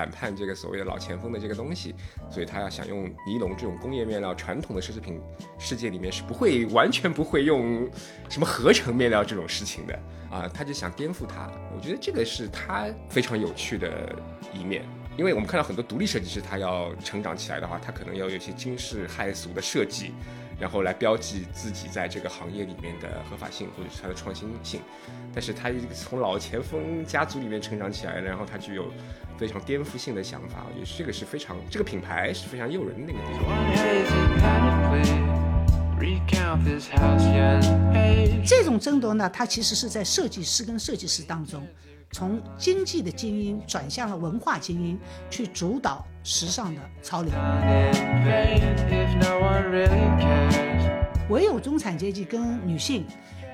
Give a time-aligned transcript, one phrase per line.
[0.00, 1.94] 反叛这个所谓的老前锋的这个东西，
[2.30, 5.20] 所以他要想用尼龙这种工业面料，传统的奢侈品
[5.58, 7.86] 世界里面是不会完全不会用
[8.30, 9.94] 什么合成面料这种事情的
[10.30, 11.52] 啊，他就想颠覆它。
[11.76, 14.16] 我觉得这个是他非常有趣的
[14.54, 14.82] 一面。
[15.18, 20.14] 因为我们看到很多独立设计师，他要成长起来的话，他可能要有一些惊世骇俗的设计，
[20.58, 24.80] 然后来标记自己在这个行业里面的合法性或者是它的创新性。
[25.34, 28.90] 但是他从老前锋家族里面成长起来，然后他具有
[29.40, 33.46] 非常颠覆性的想法，我觉得这个是非常这个品牌是非常诱人的那个地方。
[38.44, 41.66] 这种争夺呢，它其实是在设计师跟设计师当中。
[42.12, 44.98] 从经济的精英转向了文化精英，
[45.30, 47.32] 去主导时尚的潮流。
[51.30, 53.06] 唯有中产阶级跟女性，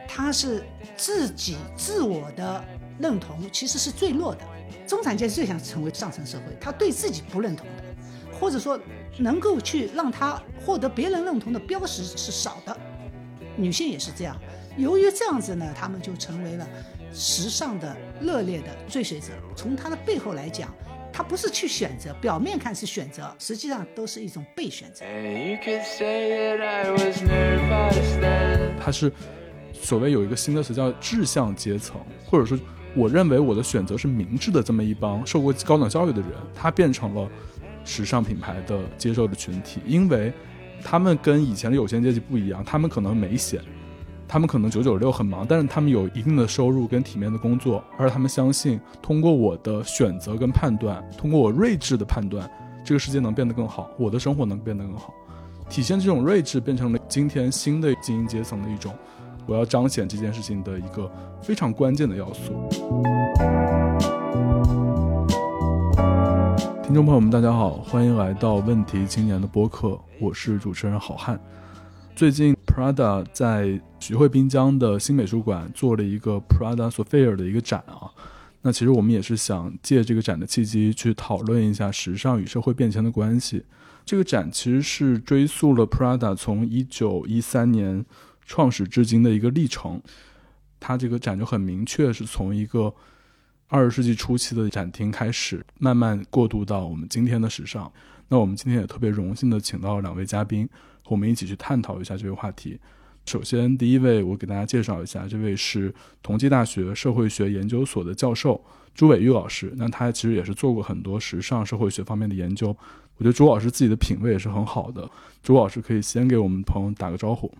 [0.08, 0.64] 她是
[0.96, 2.64] 自己自我的
[2.98, 4.40] 认同其实是最弱的。
[4.86, 7.82] 中产阶级最想成为上层社会，他对自己不认同的，
[8.38, 8.78] 或者说
[9.18, 12.76] 能够去让他获得别人认同的标识是少的。
[13.56, 14.36] 女性也是这样。
[14.76, 16.66] 由于这样子呢，他们就成为了。
[17.18, 20.74] 时尚的热烈的追随者，从他的背后来讲，
[21.10, 25.02] 他不是去选择，表面看是选择，实际上都是一种被选择。
[28.78, 29.10] 他是
[29.72, 32.58] 所谓有一个新的词叫志向阶层，或者说
[32.96, 37.28] 我认为我的选择是明智的这么一帮受过高等教育的人，他变成了
[37.84, 40.32] 时尚品牌的接受的群体，因为
[40.82, 43.60] 他们跟以前的有钱阶级不一样，他们可能没闲。
[44.28, 52.50] 他们可能九九六很忙，但是他们有一定的收入跟体面的工作，而他们相信通过我的选择跟判断，通过我睿智的判断，
[52.84, 55.14] 这个世界能变得更好，我的生活能变得更好。
[55.68, 58.92] 体现这种睿智，变成了今天新的精英阶层的一种，
[59.46, 61.08] 我要彰显这件事情的一个
[61.40, 62.52] 非常关键的要素。
[66.82, 71.40] 听众朋友们，大家好，欢迎来到问题青年的播客，我是主持人好汉。
[72.16, 78.10] 最近，Prada 在徐汇滨江的新美术馆做了一个 Prada Sophia 的一个展啊。
[78.62, 83.64] 那其实我们也是想借这个展的契机去讨论一下时尚与社会变迁的关系。
[84.04, 88.04] 这个展其实是追溯了 Prada 从一九一三年
[88.46, 90.00] 创始至今的一个历程。
[90.80, 92.94] 它这个展就很明确是从一个
[93.68, 97.92] 二十世纪初期的展厅开始，慢慢过渡到我们今天的时尚。
[98.28, 100.68] 那我们今天也特别荣幸的请到了两位嘉宾。
[101.02, 102.76] 和我们一起去探讨一下这个话题。
[103.26, 108.60] 首先，第一位我给大家介绍一下，这位是同济大学社会学研究所的教授
[108.92, 109.72] 朱伟玉老师。
[109.76, 112.76] 那他其实也是做过很多时尚社会学方面的研究。
[113.16, 115.08] 我觉得朱老师自己的品味也是很好的。
[115.44, 117.52] 朱老师可以先给我们朋友打个招呼。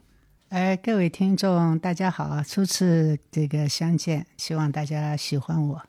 [0.51, 5.83] 哎，各位听众，大家好，初次这个相见，希望大家喜欢我。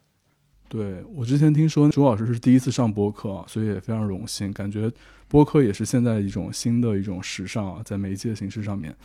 [0.68, 4.92] 对我之前听说朱老师是第一次上播客，所以也非常荣幸，感觉。
[5.28, 8.96] 播客也是现在一种新的一种时尚啊，在媒介形式上面。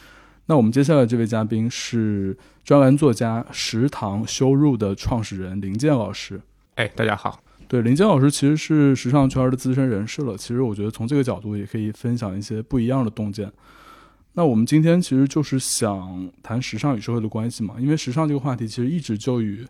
[0.46, 6.40] 那我们接下来这位嘉宾是专栏作家食堂修入的创始人林健老师。
[6.76, 7.44] 哎，大家好。
[7.68, 10.34] 对，林健老师其实是时尚圈的资深人士了。
[10.34, 13.52] 其实我觉得从这个角度也可以分享一些不一样的洞见。
[14.34, 19.66] 那我们今天其实就是想谈时尚与社会的关系嘛，因为时尚这个话题其实一直就与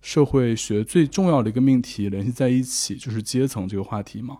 [0.00, 4.38] 社会学最重要的一个命题联系在一起，就是阶层这个话题嘛。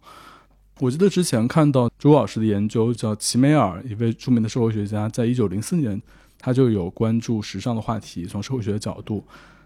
[0.80, 6.00] 我记得之前看到朱老师的研究，叫齐美尔，一位著名的社会学家，在一九零四年，
[6.38, 8.26] 他就有关注时尚的话题。
[8.26, 9.24] 从社会学的角度，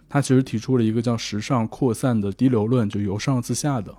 [0.09, 3.95] 他其实提出了一个叫“时尚扩散的低流论”，就由上自下的。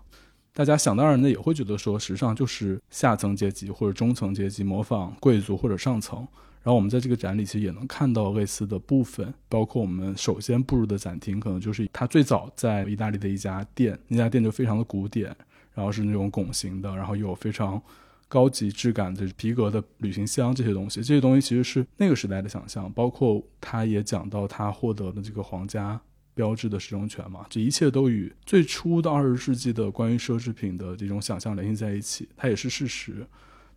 [0.54, 6.20] 大家想当然的也会觉得说，时尚就是下层阶级或者中层阶级模仿贵族或者上层。
[6.64, 15.36] 然后我们在这个展里其实也能看到类似的部分，包括我们首先步入的展厅，可能就是他最早在意大利的一家店，那家店就非常的古典。
[15.74, 17.82] 然后是那种拱形的，然后有非常
[18.28, 22.92] 高级质感的皮革的旅行箱这些东西，这些东西其实是那个时代的想象。
[22.92, 25.98] 包括他也讲到他获得了这个皇家
[26.42, 33.28] 标志的使用权嘛，这一切都与最初的二十世纪的关于奢侈品的这种想象联系在一起，它也是事实。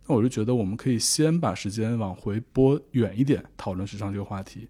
[0.07, 4.67] 那我就觉得我们可以先把时间往回拨远一点，讨论时尚这个话题。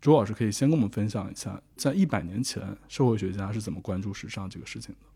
[0.00, 5.06] 朱老师可以先跟我们分享一下，在一百年前，社会学家是怎么关注时尚这个事情的。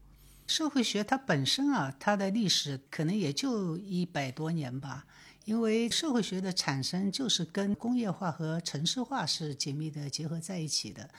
[0.47, 5.07] 社会学它本身啊，它的历史可能也就一百多年吧，
[5.45, 11.11] 因为社会学的产生就是跟工业化和城市化是紧密的结合在一起的。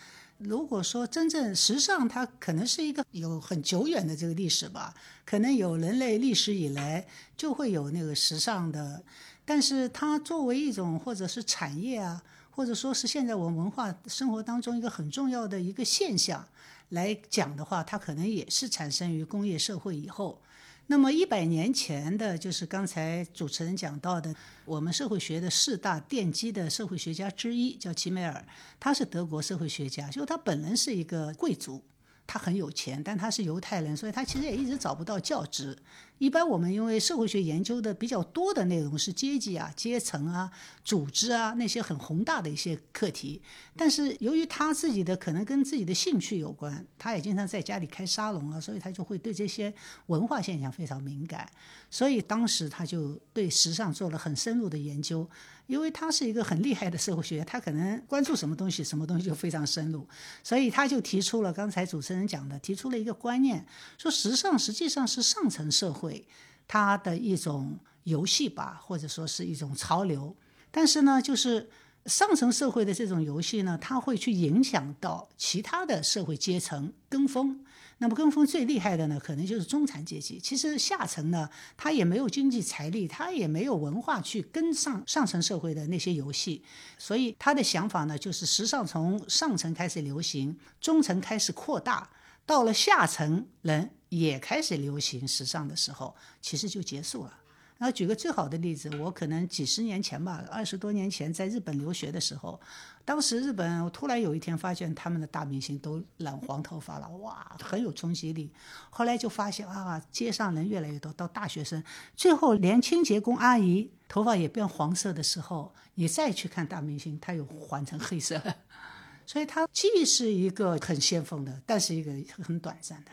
[0.43, 4.93] 如果说真正时尚，它可能是一个有很久远的这个历史吧，
[5.25, 7.07] 可能有人类历史以来
[7.37, 9.03] 就会有那个时尚的，
[9.45, 16.45] 但是它作为一种或者是产业啊，或者说是现在我们文化生活当中一个很重要的一个现象
[16.89, 20.41] 来讲的话，它可能也是产生于工业社会以后。
[20.87, 24.35] 那么一百年前的，就是刚才主持人讲到的，
[24.65, 28.45] 我们社会学的四大奠基的社会学家之一叫齐美尔，
[28.79, 31.83] 他是德国社会学家，就他本人是一个贵族。
[32.25, 35.77] 他很有钱，但他是犹太人，所以他其实也一直找不到教职。
[36.19, 40.49] 一般我们因为社会学研究的比较多的内容是阶级啊、阶层啊、
[40.85, 43.41] 组织啊那些很宏大的一些课题，
[43.75, 49.73] 但是由于他自己的可能跟自己的兴趣有关，他也经常在家里开沙龙啊，所以他就会对这些
[50.05, 51.49] 文化现象非常敏感。
[51.89, 55.29] 所以当时他就对时尚做了很深入的研究。
[55.65, 60.05] 因为他是一个很厉害的社会学家，他可能关注什么东西，什么东西就非常深入，
[60.43, 63.65] 所以他就提出了刚才主持人讲的，提出了一个观念，
[63.97, 66.25] 说时尚实际上是上层社会会
[66.67, 70.35] 它的一种游戏吧，或者说是一种潮流，
[70.69, 71.69] 但是呢，就是
[72.05, 77.65] 上层社会的这种游戏呢，它会去影响到其他的社会阶层跟风。
[77.99, 80.37] 那么跟风最厉害的呢，可能就是中产阶级。
[80.37, 86.61] 其实下层呢，他也没有经济财力，他也没有文化去跟上上层社会的那些游戏。
[86.97, 92.09] 所以他的想法呢，就是时尚从上层开始流行，中层开始扩大，
[92.45, 97.39] 到了下层人也开始流行时尚的时候，其实就结束了。
[97.79, 102.59] 然后举个最好的例子，我可能几十年前吧，二十多年前在日本留学的时候。
[103.03, 108.49] 当时日本，我突然有一天发现他们的大明星都染黄头发了，哇，很有冲击力。
[108.89, 111.83] 后来就发现啊，街上人越来越多，到大学生，
[112.15, 118.41] 最后连清洁工阿姨头发也变黄色的时候，你再去看大明星，他又换成黑色。
[119.25, 122.13] 所以它既是一个很先锋的，但是一个
[122.43, 123.11] 很短暂的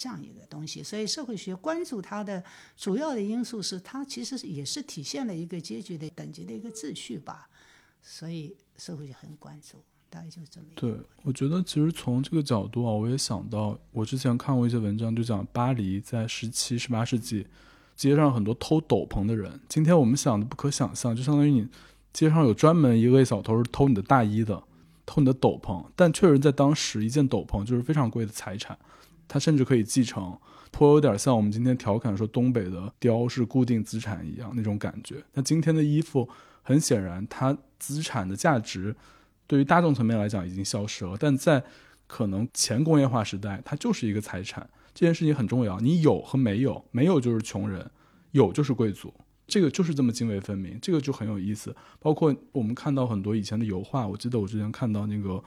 [0.00, 0.82] 这样一个东西。
[0.82, 2.42] 所以社会学关注它的
[2.76, 7.50] 主要的因素是，它其实也是体现了一个阶级的等级的一个秩序吧。
[8.02, 8.56] 所以。
[8.80, 9.76] 社会学很关注，
[10.08, 10.66] 大概就是这么。
[10.74, 17.46] 对，我觉得其实从这个角度啊，我也想到，我之前看过一些文章，就讲巴黎在十七、十八世纪，
[17.94, 19.60] 街上很多偷斗篷的人。
[19.68, 21.68] 今天我们想的不可想象，就相当于你
[22.10, 24.64] 街上有专门一位小偷是偷你的大衣的，
[25.04, 25.84] 偷你的斗篷。
[25.94, 28.78] 但确实在当时，一件斗篷就是非常贵的财产，
[29.30, 30.36] 它甚至可以继承，
[30.70, 35.24] 颇有点像我们今天调侃说东北的貂是固定资产一样那种感觉。
[35.32, 36.28] 那今天的衣服。
[36.62, 38.94] 很显然，它资产的价值
[39.46, 41.64] 对于大众层面来讲已经消失了，但在
[42.06, 44.68] 可能前工业化时代，它就是一个财产。
[44.94, 47.90] 这件事情很重要，你有和没有，没有就是穷人，
[48.32, 49.12] 有就是贵族，
[49.46, 51.74] 这个就是这么泾渭分明，这个就很有意思。
[51.98, 55.42] 包括我们看到很多以前的油画，我记得我之前看到那个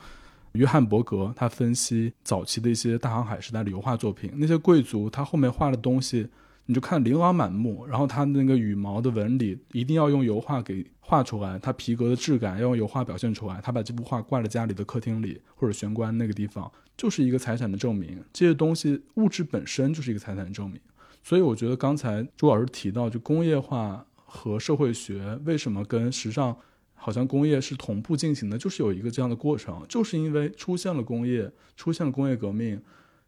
[0.53, 6.27] 约翰伯格，他分析早期的一些大航海时代的油画作品，那些贵族他后面画的东西。
[6.65, 13.59] 你就看琳琅满目，然后他那个羽毛的纹理一定要用油画给画出来，他皮革的质感要用油画表现出来。
[13.61, 18.23] 他把这幅画挂在家里的客厅里或者玄关那个地方，就是一个财产的证明。
[18.31, 20.79] 这些东西物质本身就是一个财产的证明。
[21.21, 26.56] 所以我觉得刚才朱老师提到，就工业化和社会学为什么跟时尚
[27.03, 32.81] 好像工业是同步进行的，就是有一个这样的过程，就是因为出现了工业，出现了工业革命。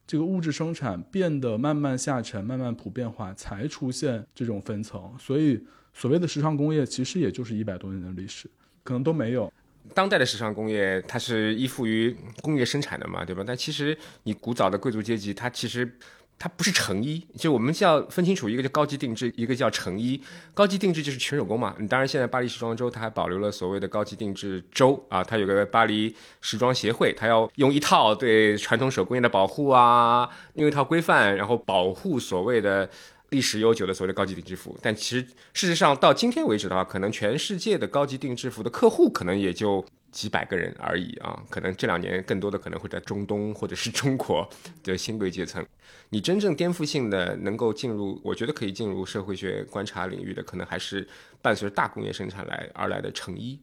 [0.07, 5.13] 这个物质生产变得慢慢下沉、慢慢普遍化，才出现这种分层。
[5.19, 5.60] 所以，
[5.94, 8.50] 所谓的时尚工业其实也就是一百多年的历史，
[8.81, 9.51] 可能都没有。
[9.94, 13.44] 当代的时尚工业，它是依附于工业生产的嘛，对吧？
[13.45, 15.97] 但其实你古早的贵族阶级，它其实。
[16.37, 20.21] 它不是成衣，就我们要分清楚，一个叫高级定制，一个叫成衣。
[20.54, 21.75] 高级定制就是全手工嘛。
[21.80, 32.89] 你当然，现在巴黎时装周它还保留了所谓的高级定制周啊，它有个巴黎时装协会，它要用一套对传统手工业的保护啊，用一套规范，然后保护所谓的
[33.30, 34.78] 历史悠久的所谓的高级定制服。
[34.82, 35.22] 但其实
[35.54, 39.86] 事实上到今天为止的话，可能全世界的高级定制服的客户可能也就。
[40.16, 44.50] 几百个人而已啊，可能这两年更多的可能会在中东或者是中国
[44.82, 45.62] 的新贵阶层。
[46.08, 51.06] 你真正颠覆性的能够进入，我觉得可以进入社会学观察领域的，可能还是
[51.42, 53.60] 伴随着大工业生产来而来的成衣。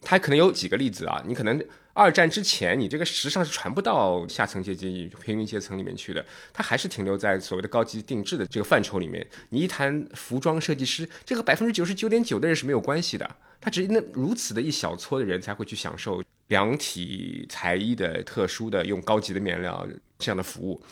[0.00, 1.62] 它可能有几个例子啊，你可能
[2.00, 9.26] 二战之前，你这个时尚是传不到下层阶级、平民阶层里面去的，它还是停留在所谓的高级定制的这个范畴里面。
[9.50, 19.86] 你一谈服装设计师，这个百分之九十九点九的人是没有关系的，他只那如此的一小撮的人才会去享受量体裁衣的特殊的用高级的面料
[20.18, 20.82] 这样的服务。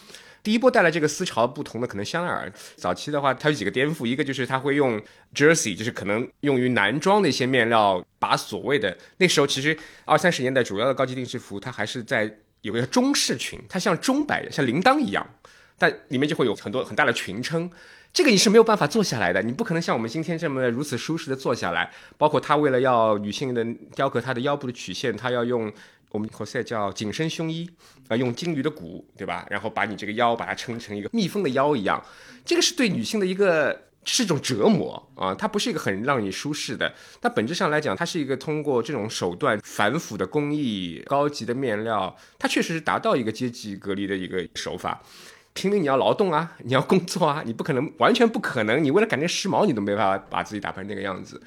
[0.42, 5.00] 第一波带来这个思潮不同的可能香奈儿早期的话，它有几个颠覆，一个就是它会用
[5.34, 15.26] jersey，就是可能用于男装的一些面料，把所谓的那时候其实二三十年代主要的高级定制服，它还是在有个中式裙，它像钟摆像铃铛一样，
[15.78, 17.70] 但里面就会有很多很大的裙撑。
[18.10, 21.90] 这个你是没有办法做下来的，你不可能像我们今天这么如此舒适的坐下来。
[22.16, 23.64] 包括他为了要女性的
[23.94, 25.70] 雕刻她的腰部的曲线，他要用
[26.10, 27.68] 我们 cos 叫紧身胸衣，
[28.08, 29.46] 啊，用金鱼的骨，对吧？
[29.50, 32.02] 然后把你这个腰把它撑成一个蜜蜂的腰一样，
[32.44, 36.94] 这个是对女性的一个是一种折磨啊，它不是一个很让你舒适的。
[37.20, 45.02] 它本质上来讲，它是一个通过这种手段繁复的工艺、高级的面料，它确实是达到一个阶级隔离的一个手法。
[45.52, 48.82] 平民你要劳动啊， 你要工作啊，你不可能完全不可能。
[48.82, 51.42] 你为了赶那时髦，你都没办法把自己打扮成那个样子。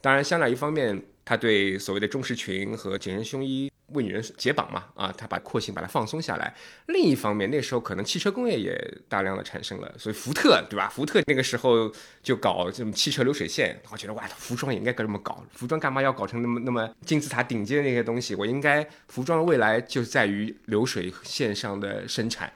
[0.00, 6.54] 当然，香奈儿一方面，他对所谓的中式裙和紧身胸衣为女人解绑嘛，啊，他把廓形把它放松下来。
[6.86, 10.88] 另一方面，那时候可能汽车工业也大量的产生了，所以福特对吧？
[10.88, 15.44] 福特那个时候就搞这种汽车流水线，我觉得哇，服装也应该这么搞。
[15.52, 18.34] 服装干嘛要搞成那么那么金字塔顶尖的那些东西？
[18.34, 22.52] 我应该服装的未来就在于流水线上的生产。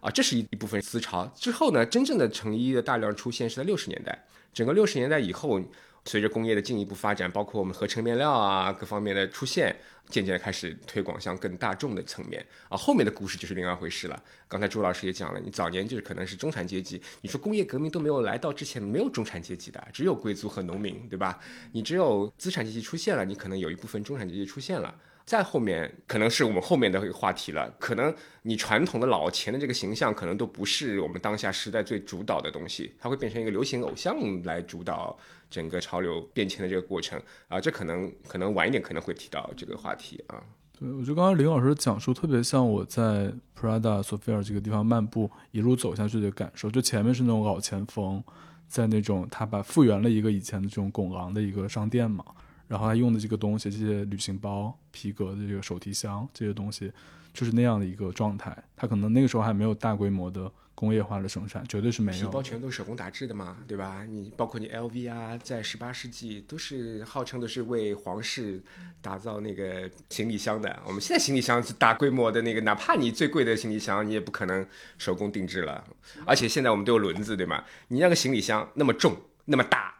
[0.00, 1.30] 啊，这是一一部分思潮。
[1.36, 4.24] 之后呢，真正的成衣的大量出现是在六十年代。
[4.54, 5.60] 整个六十年代以后，
[6.04, 9.74] 随着工业的进一步发展，包括我们合成面料啊各方面的出现，
[10.08, 12.44] 渐渐开始推广向更大众的层面。
[12.68, 14.22] 啊，后面的故事就是另外一回事了。
[14.48, 17.00] 刚才朱老师也讲了，你早年就是可能是中产阶级。
[17.20, 21.38] 你说工业革命都没有来到之前，没有中产阶级的，只有贵族和农民，对吧？
[21.72, 24.94] 你只有资产阶级出现了，你可能有一部分中产阶级出现了。
[25.26, 35.16] 再后面可能是我们后面的话题了，可能你传统的老钱的这个形象，可能都不是我们当下时代最主导的东西，它会变成一个流行偶像来主导
[35.50, 40.40] 整个潮流变迁的这个过程啊，这可能可能晚一点可能会提到这个话题啊。
[40.78, 48.22] 对，我觉得刚刚林老师讲述特别像我在 Prada 索菲尔这个地方漫步一路走下去的感受，就前面是那种老前锋，
[48.68, 52.24] 在那种他把复原了一个以前的这种拱廊的一个商店嘛。
[52.66, 56.90] 然后他用的这个东西，这些旅行包、皮革的这个手提箱，这些东西
[57.34, 58.56] 就是那样的一个状态。
[58.76, 60.48] 他可能那个时候还没有大规模的
[60.80, 62.26] 工业化的生产，绝对是没有。
[62.26, 64.02] 皮包全都是手工打制的嘛，对吧？
[64.08, 68.58] 你包括你 LV 啊，在十八世纪都是号称的是为皇室
[69.02, 70.74] 打造那个行李箱的。
[70.86, 75.84] 我们现在行李箱是大规模的那个，哪怕你最贵的行李箱，你也不可能手工定制了。
[76.24, 77.62] 而且现在我们都有轮子，对吗？
[77.88, 79.94] 你那个行李箱那么重，那么大，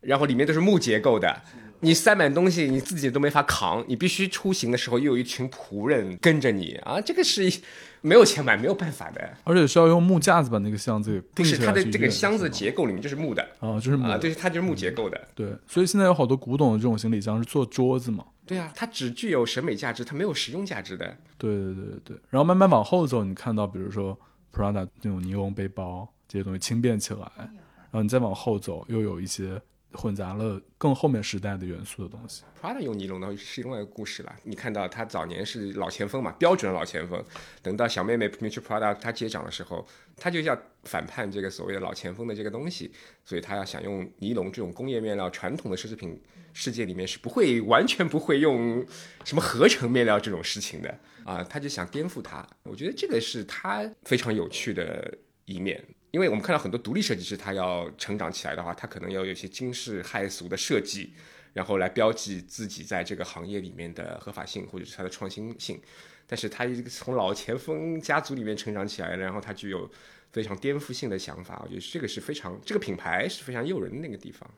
[0.00, 1.42] 然后里面都是木结构的。
[1.80, 6.98] 你塞满东西，你自己都没法扛，你必须出行的时候又有一群仆人跟着你啊！
[7.00, 7.60] 这个是
[8.06, 9.34] 没有钱买，没有办法的。
[9.44, 15.18] 而且需要用木架子把那个箱子给定起来是它的这个箱子结构里面就是木的啊，就是木啊，对，它就是木结构的。
[15.34, 18.26] 对，所以现在有好多古董的这种行李箱是做桌子嘛？
[18.44, 21.16] 对啊，它只具有审美价值，它没有实用价值的。
[21.38, 22.16] 对对对对对。
[22.28, 24.14] 然后慢慢往后走，你看到比如说
[24.52, 29.58] Prada 那种尼龙背包这些东西轻便起来，然后你再往后走，又有一些。
[29.94, 32.42] 混杂了更后面时代的元素的东西。
[32.60, 34.34] Prada 用尼龙的是另外一个故事了。
[34.42, 37.22] 你看到他早年是老前锋嘛，标准的老前锋。
[37.62, 39.86] 等到小妹妹 Miuccia Prada 他接掌的时候，
[40.16, 42.92] 他就要反叛这个所谓的老前锋的这个东西，
[43.24, 46.20] 所以他要想用尼龙这种工业面料，传统的奢侈品
[46.52, 48.84] 世界里面是不会完全不会用
[49.24, 52.46] 什么合成面料这种事情的啊，他就想颠覆它。
[52.64, 55.84] 我觉得这个是他非常有趣的一面。
[56.14, 61.12] 因为我们看到很多独立设计师，他要成长起来的话，他可能要有一些惊世骇俗的设计，
[61.52, 65.82] 然后来标记自己在这个行业里面的合法性或者是它的创新性。
[66.24, 69.90] 但是他从老前锋家族里面成长起来，然后他具有
[70.30, 74.48] 非常颠覆性的想法，我觉得这个是非常这个品牌是非常诱人的那个地方。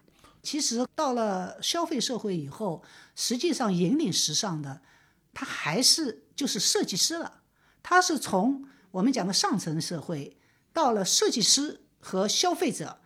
[0.43, 2.85] 其实到了消费社会以后，
[3.15, 4.83] 实际上引领时尚的，
[5.33, 7.41] 他还是就是设计师了。
[7.83, 10.36] 他是从我们讲的上层社会。
[10.76, 12.99] 到了设计师和消费者，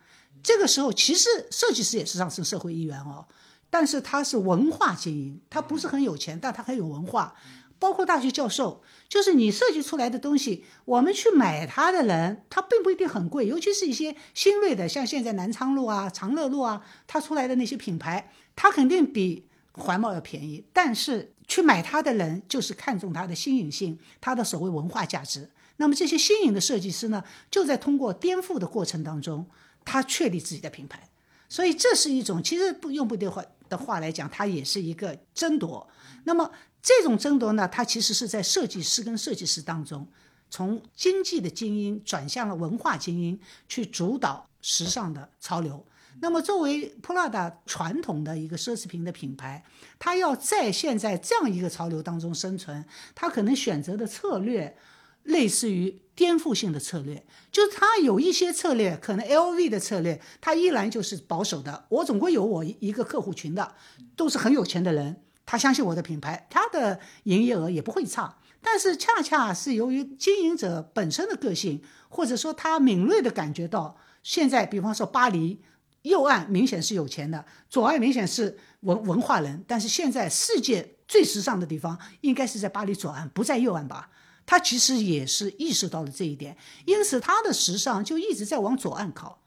[0.43, 3.25] 这个时候其实设计师也是上升社会一员哦，
[3.69, 7.33] 但是他是文化精英，他不是很有钱，但他很有文化。
[7.79, 20.65] 包括大学教授，就是你设计出来的东西，我们去买它的人，他并不一定很贵，尤其是一些新锐的，像现在南昌路啊、长乐路啊，它出来的那些品牌，它肯定比环贸要便宜。
[20.73, 25.49] 但是去买它的人，就是看中它的新颖性，它的所谓文化价值。
[25.81, 29.47] 那么这些新颖的设计师呢，就在通过颠覆的过程当中，
[29.83, 31.09] 他确立自己的品牌。
[31.49, 35.89] 所以这是一种，其实不用不对话的话来讲，它也是一个争夺。
[36.25, 36.51] 那么
[36.83, 40.07] 这种争夺呢，它其实是在设计师跟设计师当中，
[40.51, 45.83] 从经济的精英转向了文化精英，去主导时尚的潮流。
[46.19, 49.63] 那么作为 Prada 传统的一个奢侈品的品牌，
[49.97, 52.85] 它要在现在这样一个潮流当中生存，
[53.15, 54.77] 它可能选择的策略。
[55.23, 61.85] 类似于颠覆性的策略，就是他有一些策略，可能 LV 的策略，他依然就是保守的。
[61.89, 63.75] 我总归有我一个客户群的，
[64.15, 68.37] 都是很有钱的人，他相信我的品牌，他的营业额也不会差。
[68.61, 75.61] 但是恰恰是由于经营者本身的个性，或者说他敏锐的感觉到，现在比方说巴黎
[76.03, 84.11] 右岸明显是有钱的，左岸明显是文文化人，但是现在世界最时尚的地方应该是在巴黎左岸，不在右岸吧？
[84.45, 89.41] 他其实也是意识到了这一点，因此他的时尚就一直在往左岸靠，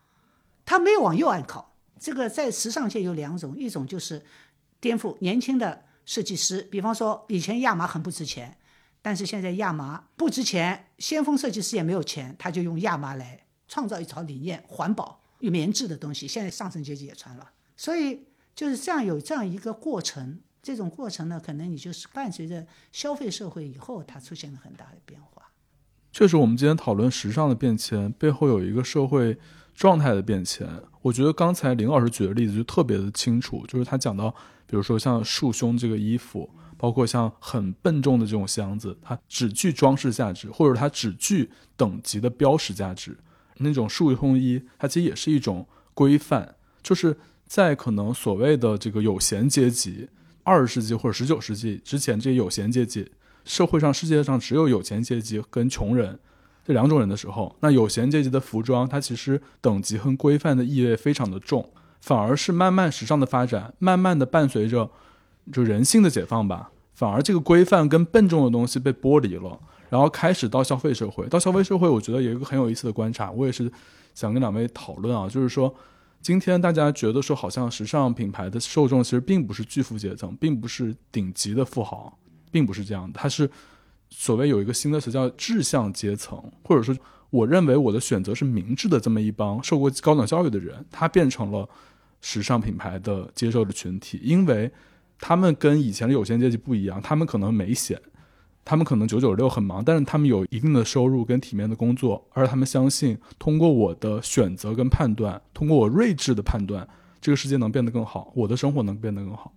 [0.65, 1.75] 他没有往右岸靠。
[2.01, 4.25] 这个在时尚界有两种，一种就是
[4.81, 8.57] 颠覆年轻的设计师，比方说以前亚麻很不值钱，
[9.03, 20.41] 但是现在亚麻不值钱，先锋设计师也没有钱，他就用亚麻来创造一套理念，环保、有棉质的东西，现在上层阶级也穿了，所以就是这样有这样一个过程。
[20.65, 25.43] 这种过程呢，可能你就是伴随着消费社会以后，它出现了很大的变化。
[26.11, 29.39] 确实，我们今天讨论时尚的变迁，背后有一个社会。
[29.77, 30.65] 状态的变迁，
[31.03, 34.31] 我觉得刚才林老师举的例子就特别的清楚，就是他讲到，
[34.69, 43.19] 比如说像束胸这个衣服，包括像很笨重的这种箱子，它只具装饰价值，或者它只具等级的标识价值。
[43.57, 50.09] 那种束胸衣，它其实也是一种规范，就是在可能所谓的这个有闲阶级，
[50.45, 53.11] 二十世纪或者十九世纪之前，这些有闲阶级，
[53.45, 56.19] 社会上世界上只有有钱阶级跟穷人。
[56.67, 61.69] 这两种人的时候，那有闲阶级的服装，它其实等级和规范的意味非常的重，
[62.01, 64.89] 反而是慢慢时尚的发展，慢慢的伴随着
[65.53, 69.61] 就人性的解放吧，反而这个规范跟笨重的东西被剥离了，
[69.91, 73.71] 然后开始到消费社会，到消费社会，我觉得有一个很有意思的观察，我也是
[74.15, 75.75] 想跟两位讨论啊，就是说，
[76.25, 82.19] 今天大家觉得说，好像时尚品牌的受众其实并不是巨富阶层，并不是顶级的富豪，
[82.51, 83.49] 并不是这样的，它是。
[84.17, 86.97] 所谓有一个新的词叫志向阶层，或者说，
[87.31, 91.69] 我认为我的选择是明智的这么一帮受过高等教育的人，他变成了
[92.21, 94.71] 时尚品牌的接受的群体，因为
[95.19, 98.01] 他们跟以前的有钱阶级不一样，他们可能没闲，
[98.65, 106.89] 他们可能九九六很忙，但是他们有一定的收入跟体面的工作，而他们相信通过我的选择跟判断，通过我睿智的判断，
[107.21, 109.53] 这个世界能变得更好，我的生活能变得更好，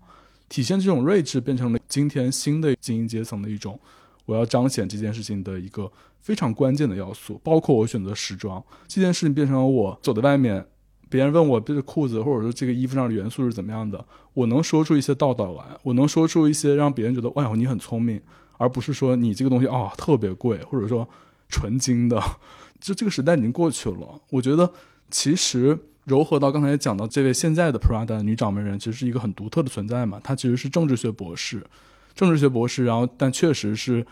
[0.50, 3.80] 体现这种睿智变成了今天新的精英阶层的一种。
[4.26, 10.66] 我要彰显这件事情的一个非常关键的要素，包括我选择时装这件事情，变成了我走在外面，
[11.08, 18.22] 别人问我这个裤子或者说这个衣服上的元素是怎么样的，我能说出一些道道来，我能说出一些让别人觉得哇你很聪明，
[18.58, 21.08] 而不是说你这个东西啊特别贵，或者说
[21.50, 22.22] 纯金的，
[22.80, 24.22] 就这个时代已经过去了。
[24.32, 24.72] 我觉得
[25.10, 31.66] 其实柔和到刚才讲到这位现在的 Prada 女掌门人，其实是一个很独特的存在嘛，她其实是政治学博士。
[32.16, 34.06] 政治学博士，然后但确实是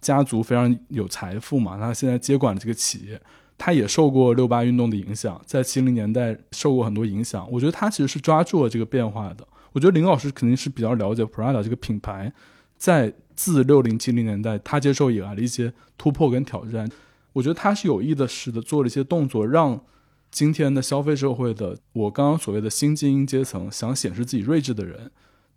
[0.00, 1.78] 家族非常有财富嘛。
[1.78, 3.20] 她现在接管了这个企业，
[3.56, 7.48] 她也受过六八运动的影响，在七零年代受过很多影响。
[7.50, 9.46] 我觉得她其实是抓住了这个变化的。
[9.72, 12.32] 我觉得林老师肯定是比较了解 Prada 这个品牌，
[12.76, 16.90] 在自六零七零年代他接受以来的一些突破跟挑战。
[17.32, 19.84] 我觉得他是有意的，是的，做了一些动作，让
[20.30, 25.10] 今天的消费社会的我刚刚所谓的新精英阶层想显示自己睿智的人，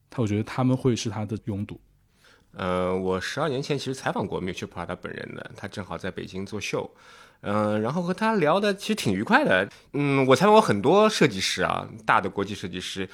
[0.09, 1.79] 他我觉得他们会是他的拥堵。
[2.53, 6.89] 呃，我十二年前其实采访过 Miuccia Prada 本人的，他正好在北京做秀，
[7.41, 9.69] 嗯，然后和他聊的其实挺愉快的。
[9.91, 13.09] 嗯，我采访过很多设计师啊，大的国际设计师，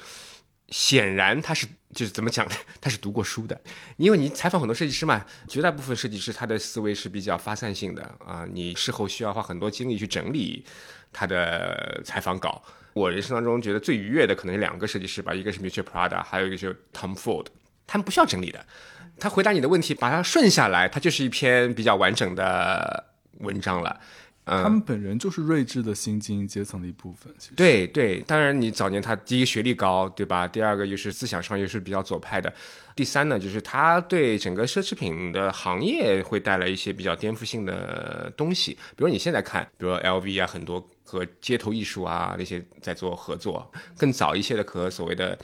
[0.72, 2.54] 显然他是就是怎么讲呢？
[2.80, 3.60] 他是读过书的，
[3.98, 10.64] 因为你采访很多设计师嘛，绝大部分设计师他的思维是比较发散性的啊，你事后需要花很多精力去整理
[11.12, 12.60] 他的采访稿。
[12.94, 17.46] 我人生当中觉得最愉悦的可能是两个设计师吧，一个是 Miuccia Prada，还有一个就是 Tom Ford，
[17.86, 18.64] 他们不需要整理的。
[19.20, 23.04] 他回答你的问题，把它顺下来，它就是一篇比较完整的
[23.38, 24.00] 文章了。
[24.44, 27.32] 他们本人就是睿智的新精英阶层的一部分。
[27.54, 30.48] 对对，当然你早年他第一学历高，对吧？
[30.48, 32.52] 第二个又是思想上又是比较左派的。
[32.96, 38.72] 第三呢，就是他对整个奢侈品的行业会带来一些比较颠覆性的东西。
[38.96, 45.38] 比如你现在看，比如 LV 啊，很多和街头艺术啊那些在做合作，更早一些的和所谓的。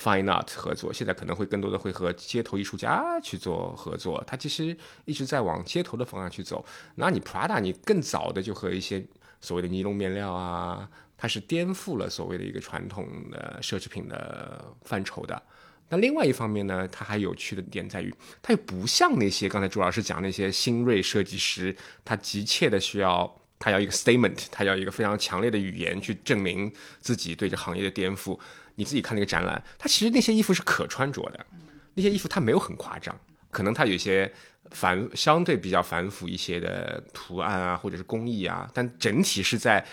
[0.00, 4.22] Fine Art 合作，现在可能会更多的会和街头艺术家去做合作。
[4.26, 6.64] 他其实一直在往街头的方向去走。
[6.96, 9.04] 那你 Prada，你更早的就和一些
[9.40, 15.40] 所谓的尼龙面料啊，它是颠覆了所谓的一个传统的奢侈品的范畴的。
[15.88, 28.38] 那另外一方面呢，它还有趣的点在于，它又不像那些刚才朱老师讲那些新锐设计师，他急切的需要，他要一个 statement，他要一个非常强烈的语言去证明自己对这行业的颠覆。
[28.74, 31.46] 你自己看那个展览，它其实那些衣服是可穿着的，
[31.94, 33.14] 那些衣服它没有很夸张，
[33.50, 34.32] 可能它有些
[34.70, 39.84] 繁相对比较繁复一些的图案啊，或者是工艺啊，但整体是在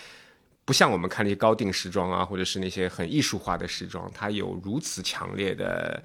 [0.64, 6.02] 不像我们看那些高定时装啊，或者是那些很艺术化的时装，它有如此强烈的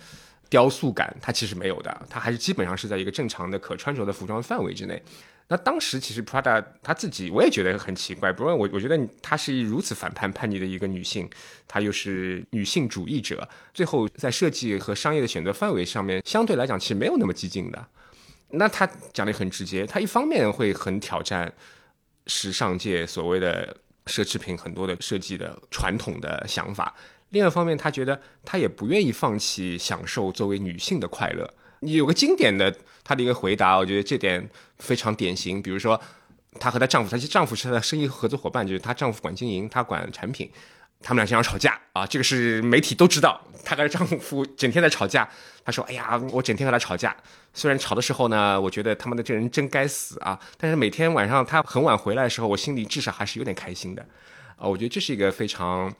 [0.49, 5.01] 雕塑感，它其实没有的，它还是基本上是在一个正常的可穿着的服装范围之内。
[5.47, 11.29] 那当时其实 Prada 她自己我也觉得很奇怪，不过我我觉得她是一如此反叛叛逆的一个女性，
[11.67, 17.87] 她又是女性主义者，最后在设计和商业的选择范围上面，相对来讲其实没有那么激进的。
[18.49, 21.53] 那她讲的很直接，她一方面会很挑战
[22.25, 23.77] 时尚界所谓的
[24.07, 26.95] 奢侈品很多的设计的传统的想法，
[27.29, 31.53] 另外一方面她觉得她也不愿意放弃享受作为女性的快乐。
[31.81, 35.61] 你有个经典的她的一个回答，我觉得这点非常典型。
[35.61, 35.99] 比如说，
[36.59, 40.49] 她和她丈夫，她其丈夫是她的生意合作伙伴，就是她丈夫管经营，她管产品，
[41.01, 43.41] 他们俩经常吵架啊，这个是媒体都知道。
[43.63, 45.27] 她和丈夫整天在吵架，
[45.63, 47.15] 她说：“哎呀，我整天和他吵架，
[47.53, 54.05] 虽然吵的时候呢，我觉得他们的这人真该死啊，但是每天晚上他很晚回来的时候，我心里至少还是有点开心的。”
[54.57, 55.93] 啊，我觉得这是一个非常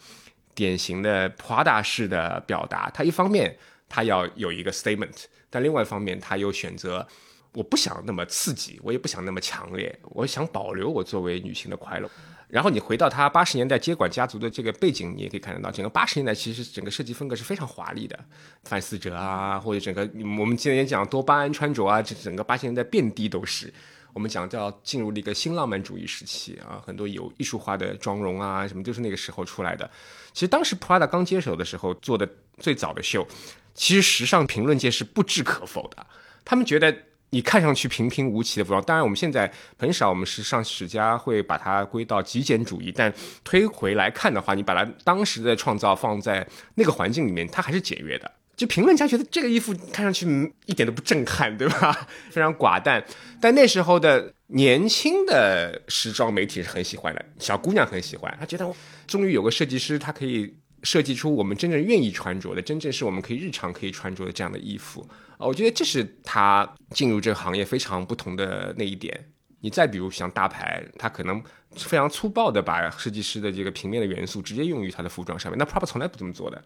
[0.53, 2.89] 典型的 Prada 式的表达。
[2.93, 3.57] 她一方面
[3.89, 5.25] 她要有一个 statement。
[5.47, 7.07] 但另外一方面，他又选择，
[7.56, 12.08] 我不想那么刺激，我也不想那么强烈，我想保留我作为女性的快乐。
[12.48, 18.18] 然后你回到他八十年代接管家族的这个背景，你也可以看得到，整个八十年代其实整个设计风格是非常华丽的，
[18.65, 20.02] 范思哲啊，或者整个
[20.39, 23.74] 我们今天讲多巴胺穿着啊，这整个八十年代遍地都是。
[24.13, 29.89] 我们讲叫进入了一个新浪漫主义时期啊，很多有艺术化的妆容啊，什么都是那个时候出来的。
[30.32, 33.28] 其实当时 Prada 刚接手的时候做的最早的秀。
[33.74, 36.08] 其实时尚评论界是不置可否的，
[36.46, 36.98] 他们觉得
[37.36, 48.32] 你看上去平平无奇的服装，当然我们现在很少，我们时尚史家会把它归到极简主义，但推回来看的话，你把它当时的创造放在那个环境里面，它还是简约的。
[48.56, 50.26] 就评论家觉得这个衣服看上去
[50.65, 52.08] 一点都不震撼，对吧？
[52.32, 53.04] 非常寡淡。
[53.41, 58.74] 但那时候的年轻的时装媒体是很喜欢的，小姑娘很喜欢，她觉得
[59.06, 60.56] 终于有个设计师，她可以。
[60.84, 65.04] 设计出我们真正愿意穿着的，真正是我们可以日常可以穿着的这样的衣服
[65.38, 69.32] 我觉得这是他进入这个行业非常不同的那一点。
[69.62, 76.63] 你再比如像大牌，他可能非常粗暴的把设计师的这个平面的元素直接用于他的服装上面，那 Prada 从来不这么做的。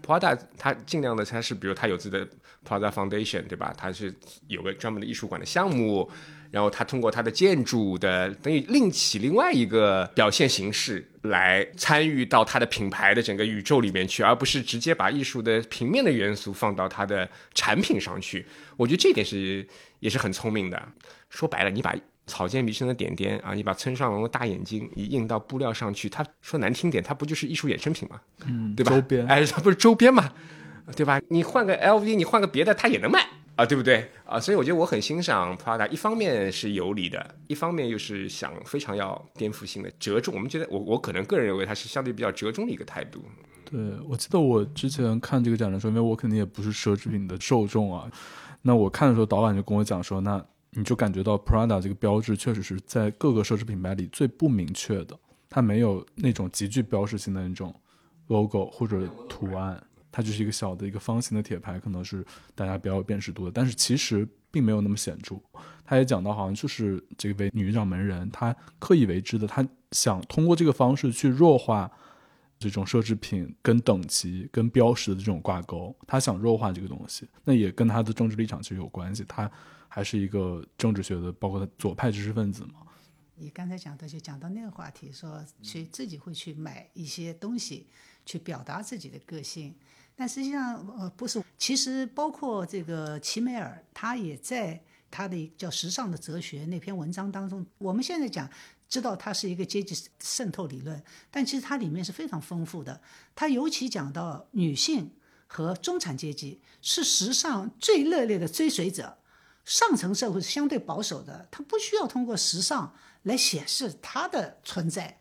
[0.00, 2.26] Prada 他尽量的，他是比如他有自己的
[2.64, 3.74] Prada Foundation，对吧？
[3.76, 4.14] 他是
[4.46, 6.08] 有个专门的艺术馆的项目。
[6.50, 18.46] 然后他通过他的建筑的等于另起另外一个表现形式来参与到他的品牌的整个宇宙里面去，而不是直接把艺术的平面的元素放到他的产品上去。
[18.76, 19.66] 我觉得这点是
[20.00, 20.80] 也是很聪明的。
[21.28, 21.94] 说白了，你把
[22.26, 28.20] 草间弥生的点点啊，你把村上隆的大眼睛一印到布料上去，他说难听点，它不就是艺术衍生品吗？
[28.46, 28.92] 嗯，对吧？
[28.92, 30.32] 周边，哎，它不是周边嘛，
[30.96, 31.20] 对吧？
[31.28, 33.24] 你换个 LV，你换个别的，它也能卖。
[33.56, 34.38] 啊，对不对啊？
[34.38, 40.34] 所以我觉得我很欣赏 Prada，一方面是有理的，一方面又是想非常要颠覆性的折中。
[40.34, 43.24] 我们觉得，我我可能个人认为它是相对比较折中的一个态度。
[43.64, 48.08] 对，我记得我之前看这个展的时候，因为我肯定也不是奢侈品的受众啊。
[48.60, 57.74] 那我看的时候，导演就跟我讲说，那你就感觉到 Prada 这个标志确实是在各个奢侈品牌里最不明确的，它没有那种极具标识性的那种
[58.26, 59.82] logo 或者图案。
[60.16, 62.24] 它就是一个小的一个方形的铁牌，可能是
[62.54, 65.36] 大家比较有辨识度的，但是其实并没有那么显著。
[65.84, 71.92] 他也讲到，好像就是这位女掌门人，她刻意为之的，她想通过这个方式去弱化
[72.58, 75.94] 这种奢侈品跟等级、跟标识的这种挂钩。
[76.06, 79.22] 她想弱化这个东西，那也跟她的政治立场其实有关系。
[79.28, 79.50] 她
[79.86, 82.80] 还是一个政治学的，包括左派知识分子嘛。
[83.34, 87.86] 你刚才讲的就讲到那个话题，说去自己会去买一些东西，
[88.24, 89.74] 去表达自己的个性。
[90.16, 91.42] 但实际上，呃，不是。
[91.58, 97.64] 其实包括这个齐美尔，他也在他的叫《时尚的哲学》那篇文章当中。
[97.76, 98.48] 我们现在讲，
[98.88, 103.00] 知道它是一个阶级渗透理论，但其实它里面是非常丰富的。
[103.34, 105.12] 他尤其讲到女性
[105.46, 109.18] 和中产阶级是时尚最热烈的追随者，
[109.66, 115.18] 上层社会是相对保守的，他不需要通过时尚来显示他的存在。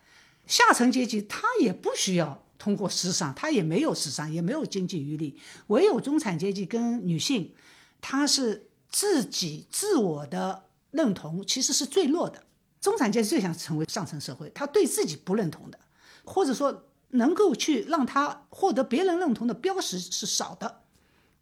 [0.48, 2.45] 下层阶级他也不需要。
[2.58, 5.40] 通过时尚，他也没有时尚，也没有经济余力。
[5.68, 7.54] 唯有中产阶级跟女性，
[8.02, 12.44] 她是自己自我的认同其实是最弱的。
[12.80, 15.80] 中产阶级最想成为上层社会，他对自己不认同的，
[16.24, 20.84] 或者说能够去让他获得别人认同的标识是少的。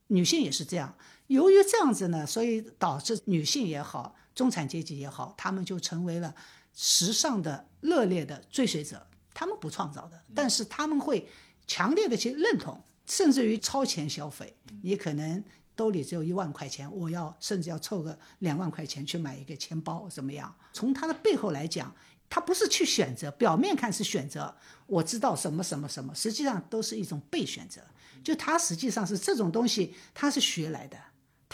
[0.08, 0.96] 女性也是这样。
[1.28, 6.34] 由于这样子呢，所以导致女性也好，中产阶级也好，他们就成为了
[6.74, 9.06] 时尚的热烈的追随者。
[9.34, 11.28] 他们不创造的，但是他们会
[11.68, 14.56] 强烈的去认同，甚至于超前消费。
[14.82, 15.44] 你可能
[15.76, 20.54] 兜里只有一万块钱，我要甚至要凑个两万块钱去买一个钱包，怎么样？
[20.74, 21.94] 从它的背后来讲，
[22.30, 27.82] 它不是去选择，表面看是选择，我知道什么什么什么，实际上都是一种被选择。
[28.24, 30.98] 就他实际上是这种东西，他是学来的。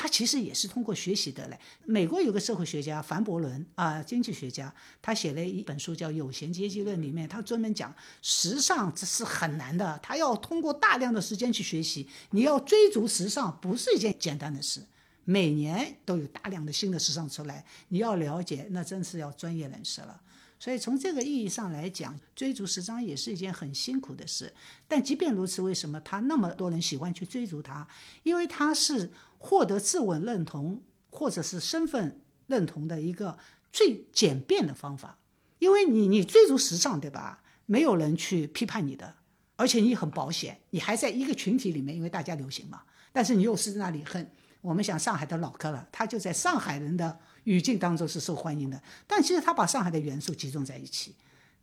[0.01, 1.59] 他其实也是通过学习得来。
[1.83, 12.07] 美国有个社会学家凡伯伦啊，经济学家，他写了一本书叫《有闲阶级论》，里面他专门讲时尚这是很难的，他要通过大量的时间去学习。
[12.29, 14.81] 你要追逐时尚不是一件简单的事，
[15.25, 20.21] 每年都有大量的新的时尚出来，你要了解，那真是要专业人士了。
[20.61, 24.53] 所以从这个意义上来讲，追逐时尚也是一件很辛苦的事。
[24.89, 27.87] 但即便如此，为什么他那么多人喜欢去追逐它？
[28.23, 33.39] 因为它是获得自我认同或者是身份认同的一个
[33.73, 35.17] 最简便的方法。
[35.57, 37.41] 因为你你追逐时尚，对吧？
[37.65, 39.15] 没有人去批判你的，
[39.55, 42.83] 而且你很保险，你还在一个群体里面，因为大家流行嘛。
[43.11, 47.19] 但是你又是那里很，我们想上海的老客了，他就在上海人的。
[47.45, 51.15] 语境当中是受欢迎的，但其实他把上海的元素集中在一起，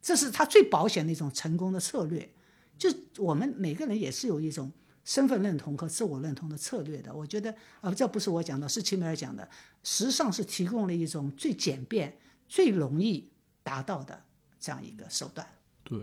[0.02, 2.28] 这是他最保险的一种成功的策略。
[2.76, 4.72] 就我们每个人也是有一种
[5.06, 7.14] 身份认同和自我认同的策略的。
[7.14, 9.48] 我觉得，呃，这不是我讲的，是齐美尔讲的。
[9.82, 12.14] 时尚是提供了一种最简便、
[12.46, 13.26] 最容易
[13.62, 14.22] 达到的
[14.60, 15.46] 这样一个手段。
[15.82, 15.98] 对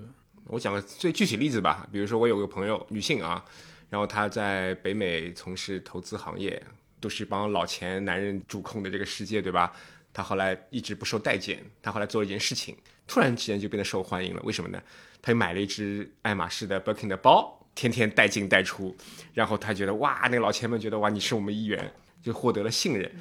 [0.45, 3.45] 我讲个最具体例子吧，比如说我有个朋友，女性啊，
[3.91, 6.65] 然后她在北美从事投资行业。
[7.03, 9.73] 都是帮老钱男人主控的这个世界，对吧？
[10.13, 14.41] 她后来一直不受待见，她后来做了一件事情，突然之间就变得受欢迎了。
[14.43, 14.81] 为什么呢？
[15.21, 18.95] 他又买了一只爱马仕的 Birkin 的包，天天带进带出，
[19.33, 23.11] 然后他觉得哇，那个老钱们觉得哇，你是我们一员，就获得了信任，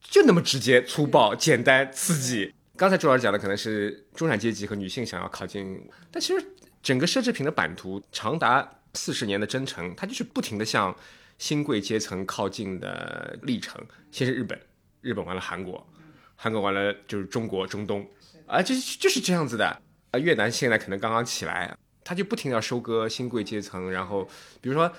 [0.00, 2.54] 就那么直接、粗暴、简单、刺激。
[2.76, 6.44] 刚才朱老师讲的可能是中产阶级和女性想要靠近，但其实
[6.82, 10.96] 整个奢侈品的版图长达四十年的征程，它就是不停的向。
[11.38, 14.60] 新贵阶层靠近的历程，先是日本，
[15.00, 15.90] 日本完了韩国，
[16.36, 18.06] 韩国完了就是中国中东，
[18.46, 19.66] 啊，就就是这样子的
[20.10, 20.18] 啊。
[20.18, 21.74] 越南现在可能刚刚起来，
[22.04, 23.90] 他就不停要收割新贵阶层。
[23.90, 24.28] 然后，
[24.60, 24.90] 比如说，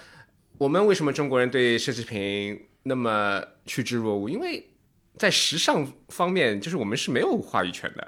[0.58, 4.30] 我们为什么中国人对奢侈品那么趋之若鹜？
[4.30, 4.70] 因为
[5.18, 8.08] 在时尚方面，就是我们是没有话语权的。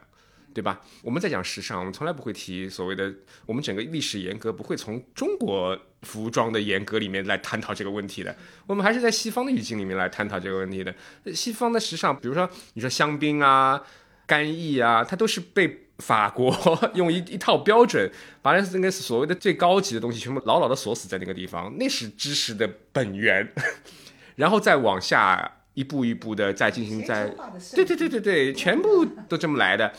[0.55, 0.79] 对吧？
[1.01, 3.11] 我们在讲时尚，我们从来不会提所谓的
[3.47, 8.35] 我们整个历史严格，不会从中国服装的严格里面来探讨这个问题的。
[8.67, 10.93] 我们还是在西方的语境里面来探讨这个问题的。
[11.33, 13.81] 西方的时尚，比如说你说香槟啊、
[14.27, 16.53] 干邑啊，它都是被法国
[16.95, 23.53] 用一一套标准，把那那个所谓的最高级的东西全部牢牢的锁死在那个地方，那是知识的本源，
[24.35, 27.27] 然后再往下一步一步的再进行再，
[27.75, 29.93] 对对对对对，全部都这么来的。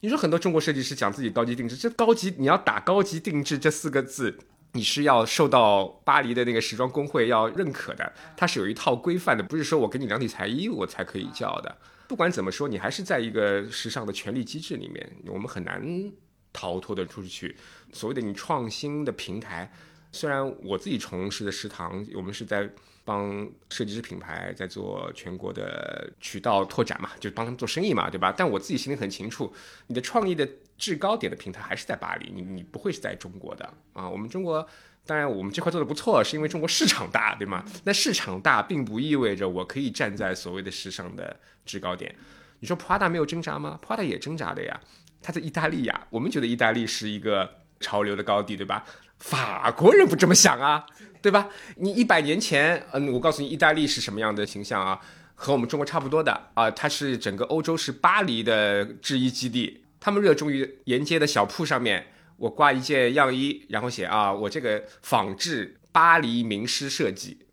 [0.00, 4.36] 你说很多中国设计师讲自己高级定制，这高级你要打高级定制这四个字，
[4.72, 11.76] 你是要受到巴黎的那个时装工会要认可的，它是有一套规范的，不是说我给你量体裁衣我才可以叫的。
[12.12, 16.12] 不管怎么说，你还是在一个时尚的权力机制里面，我们很难
[16.52, 17.56] 逃脱的出去。
[17.90, 19.72] 所谓的你创新的平台，
[20.12, 22.68] 虽然我自己从事的食堂，我们是在。
[23.04, 28.32] 帮设计师品牌在做全国的渠道拓展嘛，就帮他们做生意嘛，对吧？
[28.36, 29.52] 但我自己心里很清楚，
[29.88, 30.48] 你的创意的
[30.78, 34.08] 制高点的平台还是在巴黎，你你不会是在中国的啊。
[34.08, 34.64] 我们中国
[35.04, 37.64] 当然我们这块做的不错，是因为中国市场大，对吗？
[37.84, 42.14] 那市场大并不意味着我可以站在所谓的时尚的制高点。
[42.60, 44.80] 你说 Prada 没有挣扎吗？Prada 也挣扎的呀，
[45.20, 48.84] 它在意大利呀，我们觉得意大利是一个潮流的高地，对吧？
[49.18, 50.86] 法国人不这么想啊，
[51.20, 51.48] 对吧？
[51.76, 55.00] 你一百年前，嗯，我告诉你，意大利是什么样的形象啊？
[55.34, 62.11] 和我们中国差不多的啊，它是整个欧洲是巴黎的制衣基地，他们热衷于沿街的小铺上面，
[62.42, 67.46] 我挂一件样衣，然后写啊，我这个仿制巴黎名师设计，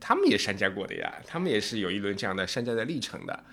[0.00, 3.44] 他们也山寨过的呀，他们也是有一轮这样的山寨的历程的。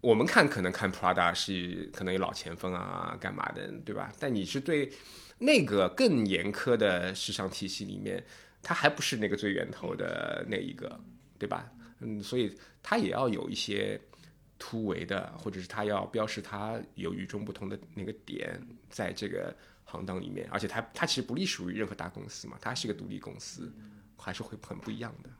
[0.00, 4.12] 我们看可能看 Prada 是可能有老前锋啊，干嘛的，对吧？
[4.20, 4.92] 但你是对。
[5.42, 8.22] 那个更严苛的时尚体系里面，
[8.62, 11.00] 它还不是那个最源头的那一个，
[11.38, 11.72] 对吧？
[12.00, 13.98] 嗯，所以它也要有一些
[14.58, 19.56] 突围的，或者是它要标示它有与众不同的那个点，在这个
[19.90, 20.48] 行当里面。
[20.50, 23.72] 而且它它其实不隶属于任何大公司嘛，它是一个独立公司，
[24.16, 25.30] 还是会很不一样的。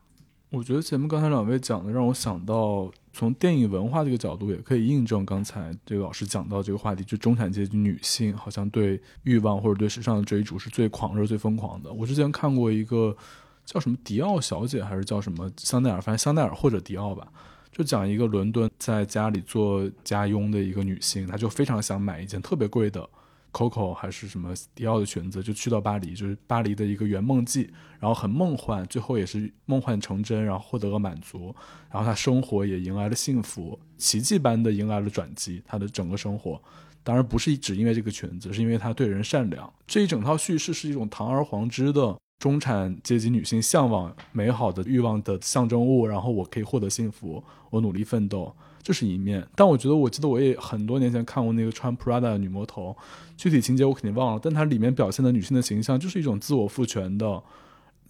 [0.51, 11.93] 我觉得前面刚才两位讲的，让我想到从电影文化这个角度，也可以印证刚才这个老师讲到这个话题，就中产阶级女性好像对欲望或者对时尚的追逐是最狂热、最疯狂的。
[11.93, 13.17] 我之前看过一个
[13.65, 17.33] 叫什么迪奥小姐，还是叫什么香奈儿，反正香奈儿或者迪奥吧，
[17.71, 23.09] 就讲一个伦敦在家里做家佣的一个女性，她就非常想买一件特别贵的。
[23.53, 31.55] Coco 还是什么迪奥的裙子，就去到巴黎，就是巴黎的一个圆梦记，然后很梦幻，最后也是梦幻成真，然后获得了满足，
[31.91, 35.63] 然后他生活也迎来了幸福，奇迹般的迎来了转机。
[35.67, 36.63] 他的整个生活，
[37.03, 39.73] 当然不是只因为这个裙子，是因为他对人善良。
[39.87, 49.47] 这一整套叙事是一种堂而皇之的中产阶级女性向往美好的欲望的象征物，然后我可以获得幸福，我努力奋斗，这是一面。
[49.55, 52.97] 但我觉得，我记得我也很多年前看过那个穿 Prada 的女魔头，
[53.37, 57.43] 具体情节我肯定忘了，但它里面表现的女性的形象就是一种自我赋权的、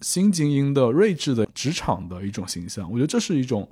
[0.01, 2.89] 新精英的、睿智的职场的一种形象。
[2.91, 3.69] 我觉得这是一种。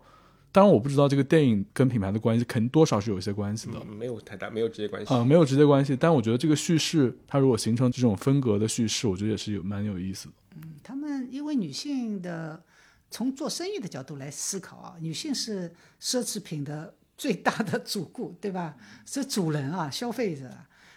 [0.51, 3.79] 当然，我不知道这个电影跟品牌的关系，肯定多少是有一些关系的。
[3.85, 5.13] 没有太大，没有直接关系。
[5.13, 5.95] 啊，没有直接关系。
[5.95, 10.33] 但我觉得这个叙事，它如果形成这种分格的叙事，我觉得也是有蛮有意思的。
[10.55, 12.63] 嗯，他们因为女性的
[13.11, 18.77] 从做生意的角度来思考啊，女性是奢侈品的最大的主顾，对吧？
[19.05, 20.49] 是主人啊，消费者。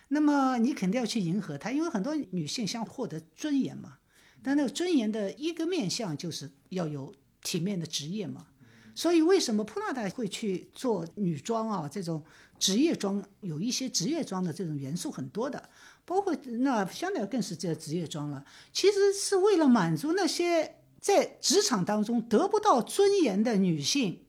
[0.09, 3.98] 那么你肯定要去迎合她，因为很多女性想获得尊严嘛。
[4.42, 8.46] 但那个尊严的一个面向就是要有体面的职业嘛。
[8.94, 11.88] 所以，为什么普拉达会去做女装啊？
[11.90, 12.22] 这种
[12.59, 15.70] 职业装有一些职业装的这种元素很多的，
[16.05, 18.44] 包括那香奈儿更是这职业装了。
[18.70, 24.25] 其实是为了满足那些在职场当中得不到尊严的女性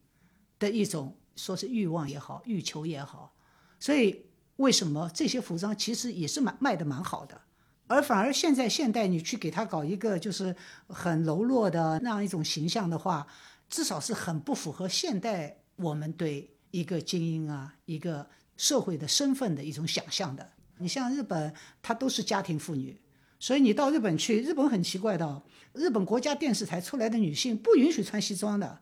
[0.60, 3.34] 的一种说是欲望也好、欲求也好。
[3.80, 4.26] 所以，
[4.58, 7.40] 为什么这些服装其实也是蛮卖的蛮好的，
[7.88, 10.54] 而反而现在现代你去给他搞一个就是
[10.88, 13.26] 很柔弱的那样一种形象的话。
[13.70, 20.48] 至少是很不符合现代我们对一个精英啊、一个社会的身份的一种想象的。
[20.78, 23.02] 你像日本，它都是家庭妇女，
[23.44, 28.80] 所以你到日本去，日本很奇怪的，日本国家电视台出来的女性不允许穿西装的，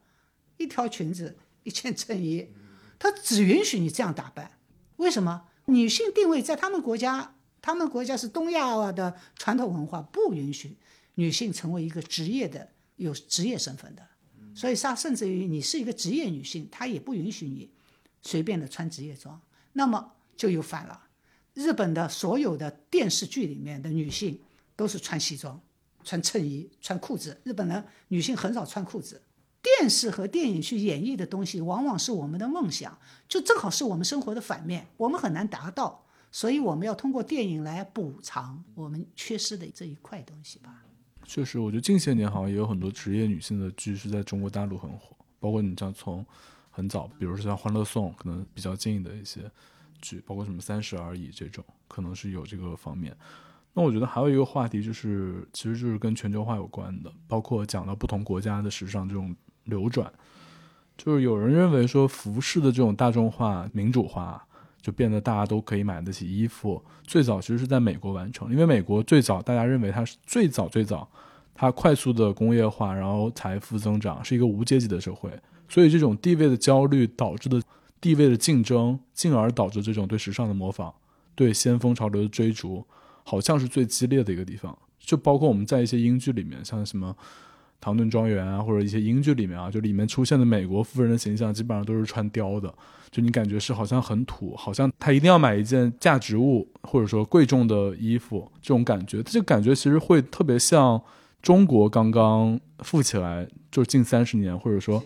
[0.58, 2.48] 一条裙子、一件衬衣，
[3.00, 4.60] 她只允许你这样打扮。
[4.98, 5.48] 为什么？
[5.66, 10.78] 女性定位在他们国家，他们国家是东亚的传统文化，不允许
[11.16, 14.08] 女性成为一个职业的、有职业身份的。
[14.54, 17.68] 所以，她甚至于你是一个职业女性，她也不允许你
[18.22, 19.42] 随便的穿职业装。
[19.74, 21.08] 那么就又反了。
[21.56, 24.40] 日本的所有的电视剧里面的女性
[24.76, 25.60] 都是穿西装、
[26.04, 27.40] 穿衬衣、穿裤子。
[27.44, 29.22] 日本人女性很少穿裤子。
[29.64, 36.04] 电视和电影去演绎的东西，往往是我们的梦想，就正好是我们生活的反面，我们很难达到。
[36.32, 40.84] 所以，我们要通过电影来补偿我们缺失的这一块东西吧。
[41.26, 46.26] 确实，我觉得近些年好像也有很多职业女性的剧是在中国大陆很火，包括你像从
[46.72, 49.42] 很早，比如说像《欢乐颂》，可能比较近的一些
[50.02, 53.16] 剧，包括什么《三十而已》这种，可能是有这个方面。
[53.74, 60.12] 那我觉得还有一个话题就是，其实就是跟全球化有关的，包括讲到不同国家的时尚这种流转，
[60.98, 64.46] 就是有人认为说服饰的这种大众化、民主化。
[64.82, 66.84] 就变得大家都可以买得起衣服。
[67.04, 71.08] 最早其实是在美国完成，因为美国最早大家认为它是最早最早，
[71.54, 75.30] 它快速的工业化，然后财富增长，是一个无阶级的社会。
[75.70, 77.62] 所以这种地位的焦虑导致的
[78.02, 80.92] 地位的竞争，进而导致这种对时尚的模仿、
[81.36, 82.84] 对先锋潮流的追逐，
[83.24, 84.78] 好像是最激烈的一个地方。
[85.00, 87.16] 就包括我们在一些英剧里面，像什么。
[87.84, 92.72] 唐顿庄园啊，或者一些英剧里面啊，就里面出现的美国富人的形象，基本上都是穿貂的，
[93.10, 101.02] 就你感觉是好像很土，好像他一定要买一件价值物或者说贵重的衣服，这种感觉，这个感觉其实会特别像
[101.42, 105.04] 中国刚刚富起来，就近三十年，或者说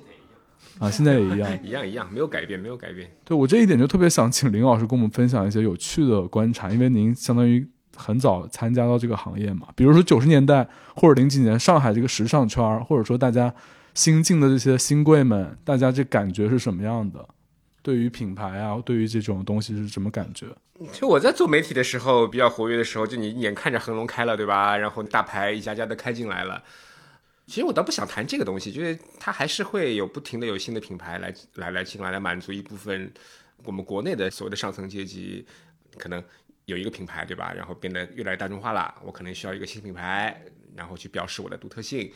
[0.77, 3.09] 啊，现在也一样， 一样一样，没有改变，没有改变。
[3.23, 7.65] 对我这一点就特别想请林老师跟我们分享一些有趣的观察，因为您相当于。
[7.95, 13.53] 很早参加到这个行业嘛，比如说九十年代或者零几年上海这个时尚圈，或者说大家
[13.93, 17.27] 新进的这些新贵们，大家这感觉是什么样的？
[17.81, 20.47] 对于品牌啊，对于这种东西是什么感觉？
[20.91, 24.75] 就我在做媒体的时候，比较活跃的时候，就你眼看着恒隆开了，对吧？
[24.75, 26.61] 然后大牌一家家的开进来了。
[27.47, 33.13] 其实我倒不想谈这个东西，就是它还是会有不停的有新的品牌来来来进来，来满足一部分
[33.63, 35.45] 我们国内的所谓的上层阶级
[35.97, 36.21] 可能。
[36.65, 37.53] 有一个品牌，对吧？
[37.55, 40.39] 然后变得越来越大众化了，我可能需要一个新品牌，
[40.75, 42.11] 然后去表示我的独特性。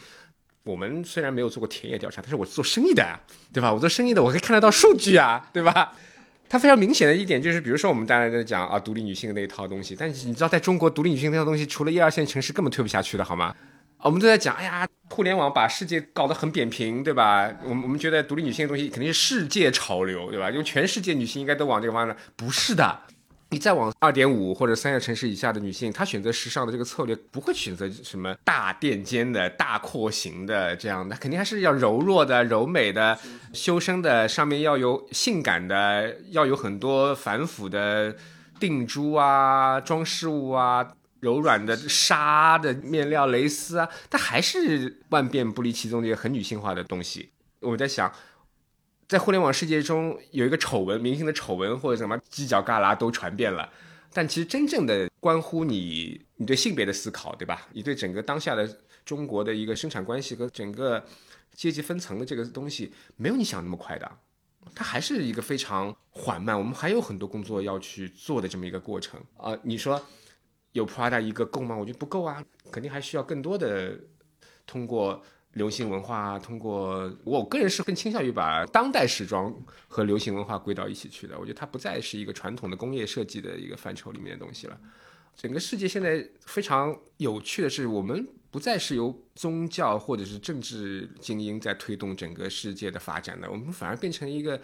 [0.63, 3.19] 我们虽然没有做过田野调查，但是我是做生意的，
[3.53, 3.73] 对吧？
[3.73, 5.93] 我做生意的，我可以看得到数据啊，对吧？
[6.49, 13.55] 它非常明显的一点就是，比如说我们大家在讲啊，独立女性的那一套东西，但是你知道，在中国独立女性那套东西，除了一二线城市根本推不下去的，好吗？
[13.99, 17.49] 我们都在讲，哎呀，互联网把世界搞得很扁平，对吧？
[17.63, 20.49] 我们我们觉得独立女性的东西肯定是世界潮流，对吧？
[20.49, 22.99] 因为全世界女性应该都往这个方向，不是的。
[23.51, 33.17] 你再往二点五或者三线城市以下的女性，她选择时尚的这个策略不会选择什么大垫肩的大廓形的这样的，肯定还是要柔弱的、柔美的、
[33.51, 38.15] 修身的，上面要有性感的，要有很多繁复的
[38.59, 40.87] 定珠啊、装饰物啊、
[41.19, 47.31] 柔软的纱的面料、蕾丝啊，它还是万变不离其宗的一个很女性化的东西。
[47.61, 48.11] 我在想。
[49.09, 53.67] 在互联网世界中，有一个丑闻，明星的丑闻或者什么犄角旮旯都传遍了。
[54.13, 57.67] 但其实真正的关乎你，你对性别的思考，对吧？
[57.73, 58.69] 你对整个当下的
[59.03, 61.03] 中国的一个生产关系和整个
[61.55, 64.11] 阶级分层的这个东西，没有你想那么快的，
[64.75, 69.57] 它还是一个非常缓慢，我们还有很多工作要去做的这么一个过程啊。
[69.63, 69.99] 你说
[70.73, 71.75] 有 Prada 一个够吗？
[71.75, 73.99] 我觉得不够啊，肯定还需要更多的
[74.67, 75.23] 通过。
[75.53, 79.53] 流行文化通过我个人是更倾向于把当代时装
[79.87, 81.37] 和流行文化归到一起去的。
[81.39, 84.79] 我觉得它不再是一个传统的工业设计的一个范畴里面的东西了。
[85.35, 94.59] 整个世界现在非常有趣的是，我们不再是由宗教或者是政治精英在推动整个世界的发展的，我们反而变成一个。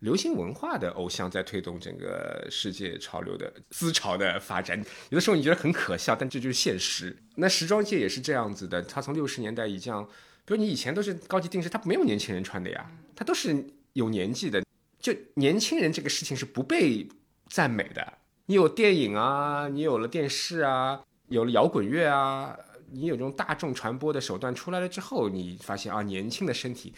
[0.00, 4.78] 流行文化的偶像在推动整个世界潮流的思潮的发展，
[5.10, 7.16] 有的时候你觉得很可笑，但这就是现实。
[7.36, 9.94] 那时装界也是这样子的，它从六十年代已经，
[10.44, 14.62] 比如你以前都是高级定制，它没有年轻人穿的呀，它都是有年纪的。
[14.98, 17.08] 就年轻人这个事情是不被
[17.48, 18.14] 赞美的。
[18.46, 22.56] 你有电影啊，你有了电视啊，有了摇滚乐啊，
[22.90, 26.94] 你有这种大众传播的手段出来了之后，你发现啊，年轻的身体。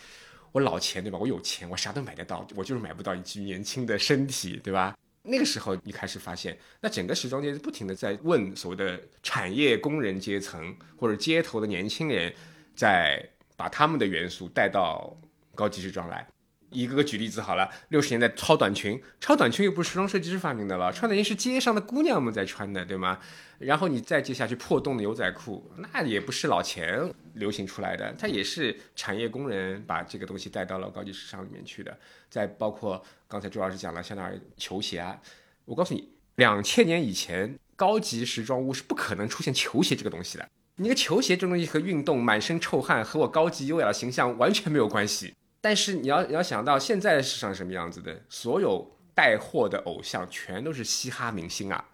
[0.52, 1.18] 我老钱对吧？
[1.18, 4.96] 我有钱，我啥都买得到，我就是买不到一具年轻的身体，对吧？
[5.22, 12.32] 那个时候你开始发现，那整个时装界不停的在问所谓的产业工人阶层或者街头的年轻人，
[12.74, 13.26] 在
[13.56, 15.16] 把他们的元素带到
[15.54, 16.26] 高级时装来。
[16.72, 23.18] 一个个举例子好了，六十年代超短裙，超短裙又不是时装设计师发明的了，超短裙是街上的姑娘们在穿的，对吗？
[23.58, 31.96] 然后你再接下去破洞的牛仔裤，那也不是老钱流行出来的，它也是产业工人把这个东西带到了高级时尚里面去的。
[32.28, 35.16] 再包括刚才朱老师讲了，香奈儿球鞋啊，
[35.64, 40.48] 我告诉你，两千年以前高级时装屋是不可能出现球鞋这个东西的。
[40.76, 45.34] 你个球鞋这东西和运动满身臭汗和我高级优雅的形象完全没有关系。
[45.62, 51.88] 但是你要你要想到现在的市场什么样子的，所有带货的偶像全都是嘻哈明星啊。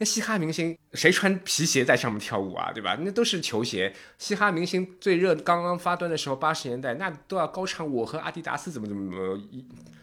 [0.00, 2.96] 那嘻哈明星谁穿皮鞋在上面跳舞啊，对吧？
[3.00, 3.92] 那都是球鞋。
[4.18, 9.42] 嘻哈明星最热刚刚发端的时候，八十年代那都要高唱我和阿迪达斯怎么怎么怎么，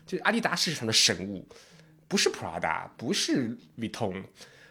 [0.05, 1.47] 就阿迪达斯上的神物，
[2.09, 4.23] 不是 Prada，不是 VITON。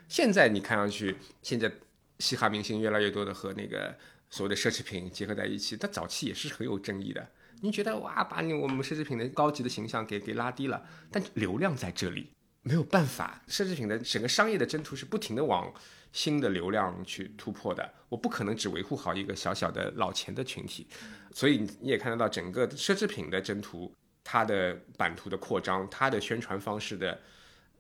[0.08, 1.72] 现在你看上去，现在
[2.18, 3.96] 嘻哈明星越来越多的和那个
[4.28, 7.26] 所谓的奢侈品结合在一起，它早期也是很有争议的。
[7.64, 15.72] 你觉得哇，把你我们奢侈品的高级的形象给给拉低了，但流量在这里没有办法，奢侈品的整个商业的征途是不停的往
[16.12, 20.86] 新的流量去突破的，我不可能只维护好一个小小的老钱的群体，
[21.32, 23.90] 所以你也看得到整个奢侈品的征途，
[24.22, 27.18] 它的版图的扩张，它的宣传方式的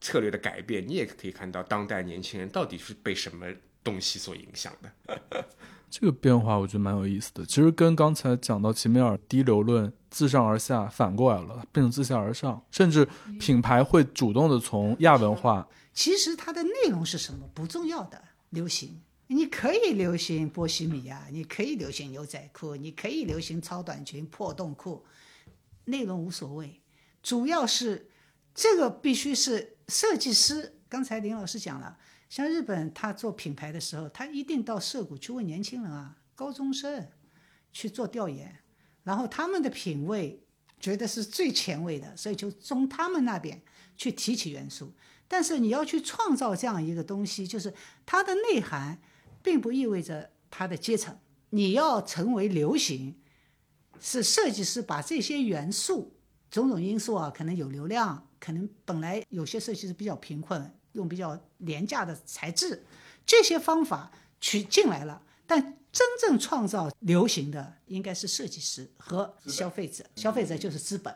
[0.00, 3.46] 策略的改变，你也可以看到当代年轻人到底是被什么
[3.82, 5.46] 东西所影响的。
[5.96, 15.68] 这个变化我觉得蛮有意思的，其实跟刚才讲到齐美尔低流论自上而下反过来了，变成自下而上，甚至品牌会主动的从亚文化。
[15.92, 18.20] 其实它的内容是什么不重要的，
[18.50, 25.04] 流行你可以流行波西米亚，你可以流行牛仔裤，你可以流行超短裙、破洞裤，
[25.84, 26.80] 内容无所谓，
[27.22, 28.10] 主要是
[28.52, 30.74] 这个必须是设计师。
[30.88, 31.96] 刚才林老师讲了。
[32.28, 37.08] 像日本，他做品牌的时候，他一定到涩谷去问年轻人啊，高中生
[37.72, 38.56] 去做调研，
[39.04, 40.42] 然后他们的品味
[40.80, 43.62] 觉得是最前卫的，所以就从他们那边
[43.96, 44.92] 去提取元素。
[45.26, 47.72] 但是你要去创造这样一个东西，就是
[48.04, 49.00] 它的内涵，
[49.42, 51.16] 并不意味着它的阶层。
[51.50, 53.16] 你要成为流行，
[54.00, 56.16] 是设计师把这些元素
[56.50, 60.72] 种种因素啊，可能有流量，可能本来有些设计师比较贫困。
[60.94, 62.84] 用比较廉价的材质，
[63.24, 70.04] 这些方法取进来了，但真正创造流行的应该是设计师和消费者。
[70.16, 71.14] 消费者就是资本，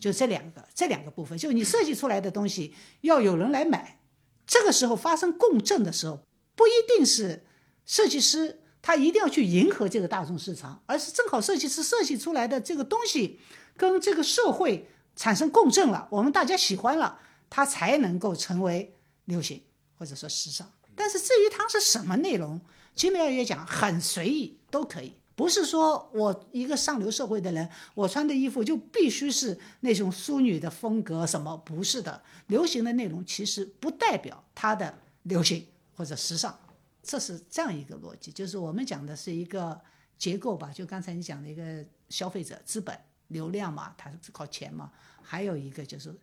[0.00, 4.00] 就这两个，这两个部分，就你设计出来的东西要有人来买。
[4.46, 6.20] 这个时候发生共振的时候，
[6.54, 7.44] 不一定是
[7.84, 13.40] 设计师他一定要去迎合这个大众市场，而是正好设计师设计出来的这个东西
[13.76, 18.92] 跟这个社会产生共振了，我们大家喜欢了，它才能够成为。
[19.26, 19.62] 流行
[19.96, 22.60] 或者说时尚，但是至于它是什么内容，
[22.94, 32.22] 吉美尔也讲很随意都可以，不是说我一个上流社会的人，我穿的衣服就必须是那种淑女的风格，什么不是的。
[32.46, 36.58] 流行的内容其实不代表它的流行或者时尚，
[37.02, 39.80] 这是这样一个逻辑，就是我们讲的是一个
[40.16, 40.70] 结构吧。
[40.72, 42.98] 就刚才你讲的一个消费者资本
[43.28, 46.14] 流量嘛，它是靠钱嘛，还有一个就是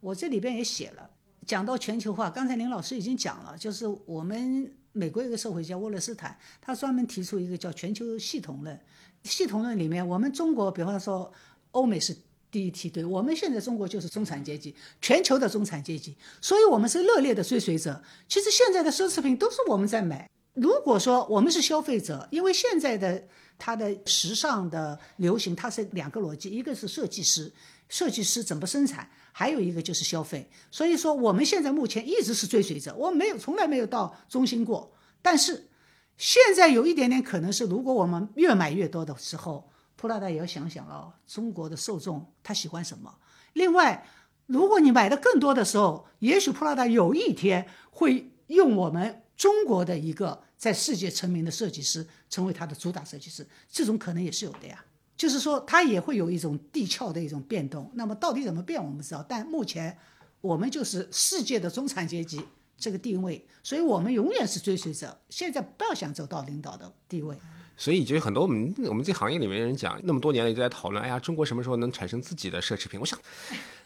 [0.00, 1.10] 我这里边也写了。
[1.46, 8.78] 讲到全球化，刚才林老师已经讲了，就是我们美国一个社会家沃勒斯坦，他专门提出一个叫全球系统论。
[9.24, 11.32] 系统论里面，我们中国，比方说
[11.70, 12.16] 欧美是
[12.50, 18.02] 第一梯队，我们现在中国就是中产阶级，全球的中产阶级，所以我们是热烈的追随者。
[18.28, 23.22] 其实现在的奢侈品都是我们在买，如果说我们是消费者，因为现在的
[23.58, 27.52] 它的时尚的流行，它是两个逻辑，一个是设计师，
[27.88, 30.48] 设计师怎么生产，还有一个就是消费。
[30.70, 34.92] 所以说，我们现在目前一直是追随者，我没有从来没有到中心过。
[35.20, 35.68] 但是
[36.16, 43.18] 现在有一点点可能是，如果我们越买越多的时候，普拉达也要想想哦，中国的受众他喜欢什么。
[43.54, 44.06] 另外，
[44.46, 49.18] 如果你买的更多的时候，也许普拉达有一天会用我们。
[49.34, 54.84] 中国的一个在世界成名的设计师，成为他的主打设计师，这种可能也是有的呀。
[55.22, 57.88] 就是说，它也会有一种地壳的一种变动。
[57.94, 59.24] 那么，到底怎么变，我们知道。
[59.28, 59.96] 但目前，
[60.40, 62.42] 我们就是世界的中产阶级
[62.76, 65.16] 这个定位，所以我们永远是追随者。
[65.28, 67.36] 现在不要想走到领导的地位。
[67.76, 73.00] 所以，就很多我们我们这行业里面人讲，那么多年了一直在讨论，哎呀，中国什么时候能产生自己的奢侈品？
[73.00, 73.18] 我想。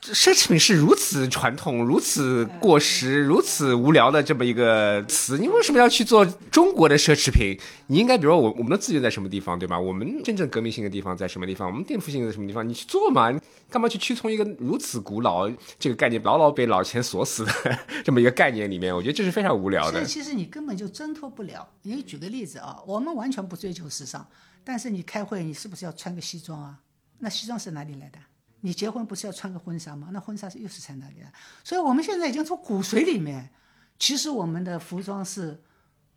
[0.03, 7.59] 奢侈品是如此传统、如此过时、如此无聊的这么一个词，你为什么要去做中国的奢侈品？
[7.87, 9.81] 你应该比如说我我们的资源在什么地方，对吧？
[9.81, 11.67] 我们真正革命性的地方在什么地方？
[11.67, 12.69] 我们颠覆性在什么地方？
[12.69, 13.33] 你去做嘛？
[13.69, 17.53] 干嘛去屈从一个如此古老这个概念，牢牢被老钱锁死的
[18.05, 18.95] 这么一个概念里面？
[18.95, 20.05] 我觉得这是非常无聊的。
[20.05, 21.67] 其实你根本就挣脱不了。
[21.83, 24.27] 你举个例子啊，我们完全不追求时尚，
[24.65, 26.81] 但是你开会，你是不是要穿个西装啊？
[27.19, 28.19] 那西装是哪里来的？
[28.61, 30.09] 你结婚不是要穿个婚纱吗？
[30.13, 31.31] 那婚纱是又是在哪里啊？
[31.63, 33.51] 所以我们现在已经从骨髓里面，
[33.99, 35.63] 其实我们的服装是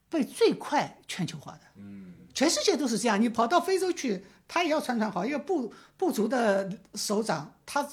[0.09, 1.61] 被最快全球化的。
[1.75, 3.21] 嗯，全世界都是这样。
[3.21, 5.25] 你跑到非洲去，他也要穿穿好。
[5.25, 7.87] 一个部部族的首长，他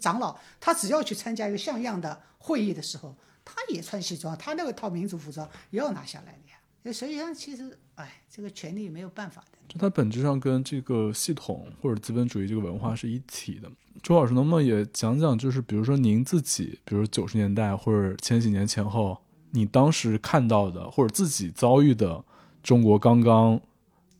[0.00, 6.56] 长老，他只要去参加一个像样的会议的时候，他也穿西装，他那个套民族服装也要拿下来的呀。
[6.90, 9.58] 所以讲，其实，哎，这个权利没有办法的。
[9.68, 13.70] 就它本质上跟这个系统或者资本主义这个文化是一体的。
[14.02, 19.16] 周老师，能不能也讲讲，就是比如说您自己，比如九十年代或者千禧年前后，
[19.52, 22.24] 你当时看到的或者自己遭遇的
[22.64, 23.60] 中国刚刚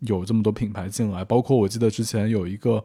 [0.01, 2.85] 有这么多品牌进来，包括我记得之前有一个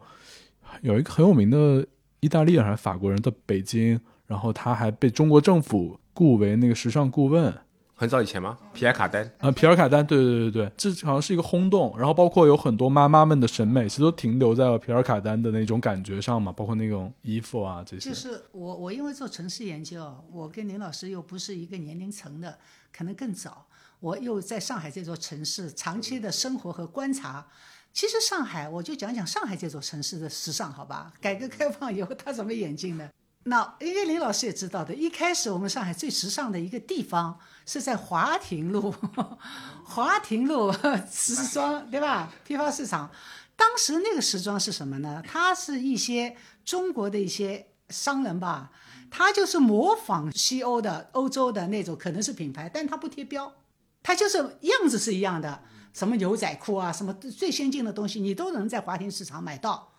[0.82, 1.86] 有一个很有名的
[2.18, 7.56] 意大利人还是法国人的北京，然后他还被中国政府雇为那个时尚顾问。
[8.00, 8.56] 很早以前吗？
[8.72, 11.92] 皮尔卡丹啊，皮尔卡丹，对对对对这好像是一个轰动。
[11.98, 18.08] 然后包括有很多妈妈们的审美，其实都停留在了皮尔卡丹的那种感觉上嘛，包括那种衣服啊这些。
[18.08, 22.56] 就是我我因为做城市研究，我跟林老师又不是一个年龄层的，
[22.96, 23.66] 可能更早。
[23.98, 27.48] 我又在上海这座城市长期的生活和观察。
[27.92, 31.12] 其实上海，我就讲讲上海这座城市的时尚，好吧？
[31.20, 33.10] 改革开放以后，他怎么演进的？
[33.44, 38.94] 那叶林老师也知道的，一开始我们上海最时尚的一个地方是在华亭路，
[39.84, 40.70] 华亭路
[41.10, 42.30] 时装对吧？
[42.44, 43.10] 批发市场，
[43.56, 45.22] 当时那个时装是什么呢？
[45.26, 48.70] 它是一些中国的一些商人吧，
[49.10, 53.50] 他就是模仿西欧的、欧洲的那种，可能是品牌，但他不贴标，
[54.02, 55.62] 他就是样子是一样的，
[55.94, 59.94] 什么牛仔裤啊，什么最先进的东西，你都能在华亭市场买到，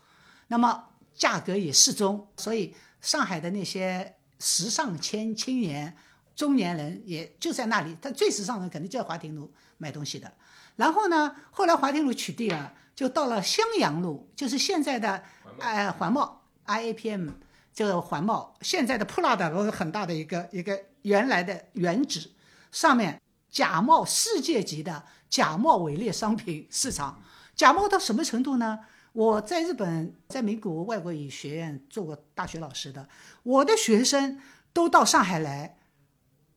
[0.50, 2.76] 那么价格也适中，所以。
[3.02, 5.96] 上海的那些时尚青青年、
[6.36, 7.98] 中年人，也就在那里。
[8.02, 10.32] 他最时尚的肯定就在华亭路买东西的。
[10.76, 15.24] 然后呢，后来华亭路取缔了，就到了襄阳路，就是现在的
[15.60, 17.32] 哎环贸 IAPM
[17.74, 22.32] 这个环贸，现在的 Prada 都是很大的一个一个原来的原址，
[22.72, 27.22] 上面假冒世界级的假冒伪劣商品市场，
[27.56, 28.80] 假冒到什么程度呢？
[29.20, 33.10] 我在日本，在美国外国语学院做过大学老师的，
[33.44, 34.40] 我的学生
[34.72, 35.78] 都到上海来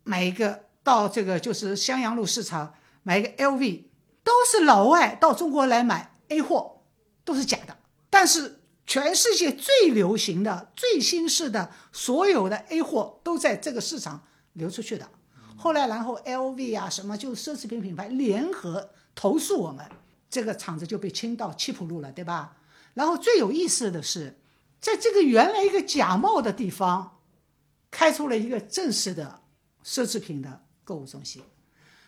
[0.04, 3.86] 买一个，到这个就是襄阳路市场买一个 LV，
[4.22, 6.82] 都是老外到中国来买 A 货，
[7.24, 7.76] 都是假的。
[8.08, 15.08] 但是全世界最流行的、最新式的所有的 A 货都在这个市场流出去的。
[15.56, 19.84] 后来，然后 LV 啊什么就奢侈品品牌联合投诉我们。
[20.32, 22.56] 这个厂子就被清到七浦路了，对吧？
[22.94, 24.38] 然后最有意思的是，
[24.80, 27.20] 在这个原来一个假冒的地方，
[27.90, 29.42] 开出了一个正式的
[29.84, 31.42] 奢侈品的购物中心。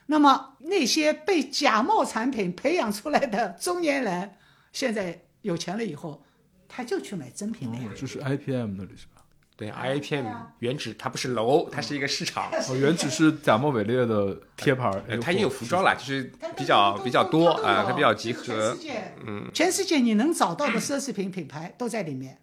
[0.07, 4.37] 那么那些被假冒产品培养出来的中年人，
[4.73, 6.25] 现在有钱了以后，
[6.67, 7.95] 他就去买真品了。
[7.95, 9.14] 就是 IPM 那里是吧？
[9.57, 10.27] 对，IAPM
[10.59, 12.51] 原址它不是楼，它是一个市场。
[12.69, 14.91] 哦，原址是假冒伪劣的贴牌。
[15.23, 16.25] 它也有服装啦，就是
[16.57, 18.77] 比较比较多啊，它比较集合。
[19.25, 22.43] 嗯，全世界你能找到的奢侈品品牌都在里面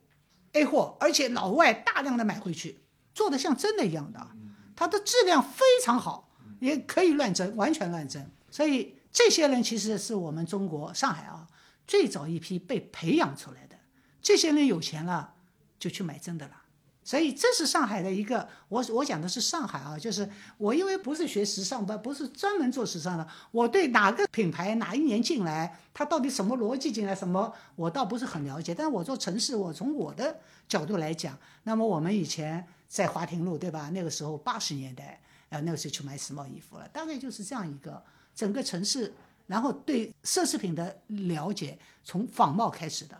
[0.54, 2.80] ，A 货，而且老外大量的买回去，
[3.14, 4.26] 做的像真的一样的，
[4.74, 6.30] 它的质量非常好，
[6.62, 8.32] 也可以乱真，完全乱真。
[8.50, 11.46] 所以这些人其实是我们中国上海啊
[11.86, 13.76] 最早一批被培养出来的。
[14.22, 15.34] 这些人有钱了，
[15.78, 16.61] 就去买真的了。
[17.04, 28.76] 所以这是上海的一个，我我讲的是上海啊，就是我因为不是学时尚，不不是专门做时尚的，我对哪个品牌哪一年进来，它到底什么逻辑进来，什么我倒不是很了解。
[28.76, 33.90] 但是我做城市，我从我的角度来讲，那么我们以前在华亭路，对吧？
[33.92, 38.02] 那个时候八十年代，呃，那个时候去买时髦衣服了，大概就是这样一个
[38.36, 39.12] 整个城市，
[39.48, 43.20] 然后对奢侈品的了解从仿冒开始的。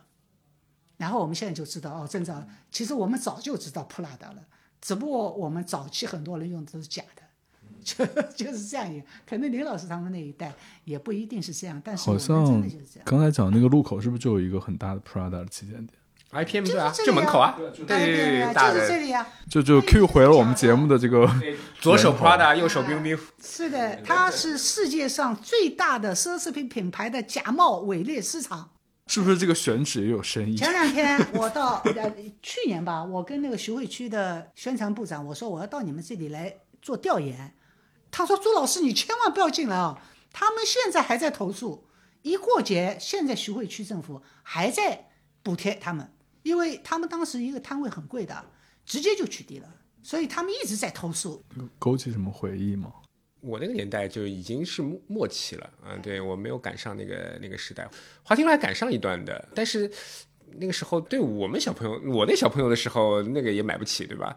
[1.02, 2.40] 然后我们现在就知道哦，真早，
[2.70, 4.36] 其实我们早就知道普拉达了，
[4.80, 7.22] 只不过我们早期很多人用的都是假的，
[7.82, 9.06] 就就是这样一个。
[9.28, 10.52] 可能林老师他们那一代
[10.84, 12.64] 也不一定是这样，但是好像
[13.04, 15.88] 刚才讲那个路口是不是就有一个很大的 Prada 的旗舰店
[16.30, 19.26] ？IPM 对啊，就门口啊，对对对，就是这里呀。
[19.50, 21.28] 就就 Q 回了我们节目的这个
[21.80, 23.18] 左手 Prada，右手 Biu Biu。
[23.42, 28.68] 是的，它是世界上最大的奢侈品品牌的假冒伪劣市场。
[29.12, 30.56] 是不是这个选址也有深意？
[30.56, 37.54] 前两天我到呃去年吧，我跟那个徐汇区的宣传部长我说我要到你们这里来做调研，
[38.10, 40.02] 他说朱老师你千万不要进来啊，
[40.32, 41.84] 他们现在还在投诉，
[42.22, 45.10] 一过节现在徐汇区政府还在
[45.42, 46.10] 补贴他们，
[46.42, 48.42] 因为他们当时一个摊位很贵的，
[48.86, 49.68] 直接就取缔了，
[50.02, 51.44] 所以他们一直在投诉。
[51.78, 52.90] 勾起什么回忆吗？
[53.42, 57.86] 我那个年代就已经是末末期了，嗯，对我没有赶上那个那个时代，
[58.22, 59.90] 华亭路还赶上一段的，但是
[60.58, 64.36] 那个时候对我们小朋友，我那小朋友的时候，那个也买不起，对吧？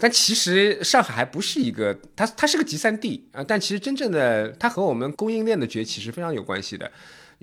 [0.00, 6.90] 但其实上海还不是一个，它它是个集散地啊，但其实真正的它和我们供应链的崛起是非常有关系的。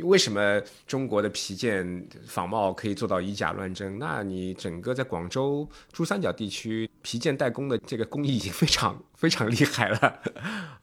[0.04, 3.98] 为什么中国的皮件仿冒可以做到以假乱真？
[3.98, 10.20] 那你整个在广州珠三角地区皮件代工的这个工艺已经非常非常厉害了。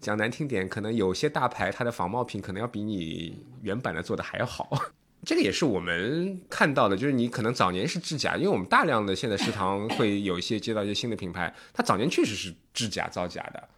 [0.01, 4.71] 讲难听点，可能有些大牌它的仿冒品可能要比你原版的做的还要好。
[5.25, 13.69] 这个也是我们看到的，就是你可能早年是制假，因为我们大量的现在食堂会有一些接到一些新的品牌，它早年确实是制假造假的，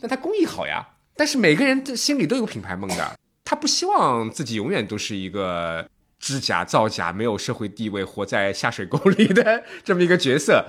[0.00, 0.86] 但它工艺好呀。
[1.16, 3.19] 但是每个人的心里都有品牌梦的。
[3.50, 5.84] 他不希望自己永远都是一个
[6.20, 10.64] 制假造假、没有社会地位、活在下水沟里的这么一个角色。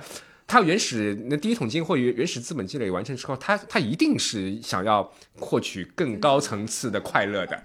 [0.48, 5.08] 他原始那第一桶金或原原始资本积累完成之后，他他一定是想要
[5.38, 7.62] 获取更高层次的快乐的。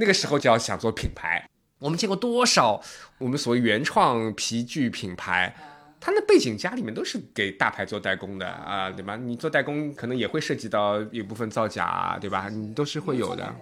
[0.00, 1.46] 那个时候就要想做品牌。
[1.78, 2.80] 我们见过多少
[3.18, 5.54] 我们所谓原创皮具品牌，
[6.00, 9.14] 它那背景家里面都是给大牌做代工的啊，对吧？
[9.14, 12.48] 你做代工可能也会涉及到一部分造假，对吧？
[12.48, 13.54] 你都是会有的。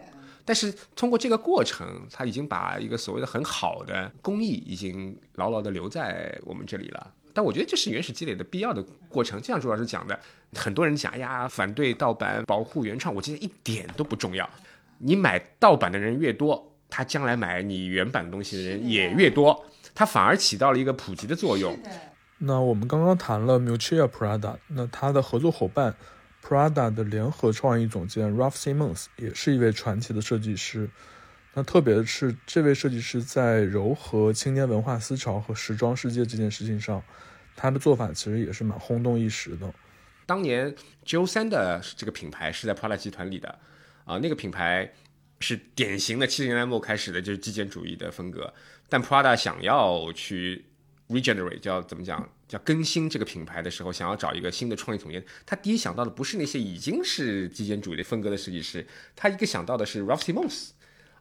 [0.47, 7.13] 但是通过这个过程，他已经把一个所谓的很好的工艺已经牢牢的留在我们这里了。
[7.35, 9.39] 但我觉得这是原始积累的必要的过程。
[9.41, 10.19] 就像朱老师讲的，
[10.55, 14.49] 很多人讲呀，反对盗版，保护原创，我觉得一点都不重要。
[14.99, 21.77] 你买盗版的人越多，他将来买你原版东西的人也越多，它反而起到了一个普及的作用。
[22.39, 25.95] 那我们刚刚谈了 Mutia Prada，那他的合作伙伴。
[26.47, 30.89] Prada 的联合创意总监 r a l p h Simons 也是一位传奇的设计师。
[31.53, 37.03] 那特别是，这位设计师在糅合青年文化思潮和时装世界这件事情上，
[37.57, 39.75] 他的做法其实也是蛮轰动一时的。
[40.25, 40.73] 当年
[41.05, 43.59] Jo 三的这个品牌是在 Prada 集团里的，
[44.05, 44.93] 啊，那个品牌
[45.41, 48.55] 是典型的七十年代末开始的就是极简主义的风格，
[48.89, 50.65] 但 Prada 想要去
[51.09, 52.29] regenerate，叫怎么讲？
[52.49, 58.87] 叫更新这个品牌的时候，想要找一个新的创意总监，他第一想到的不是那些已经是极简主义的风格的设计师，
[59.17, 60.71] 他一个想到的是 Ralph Simons，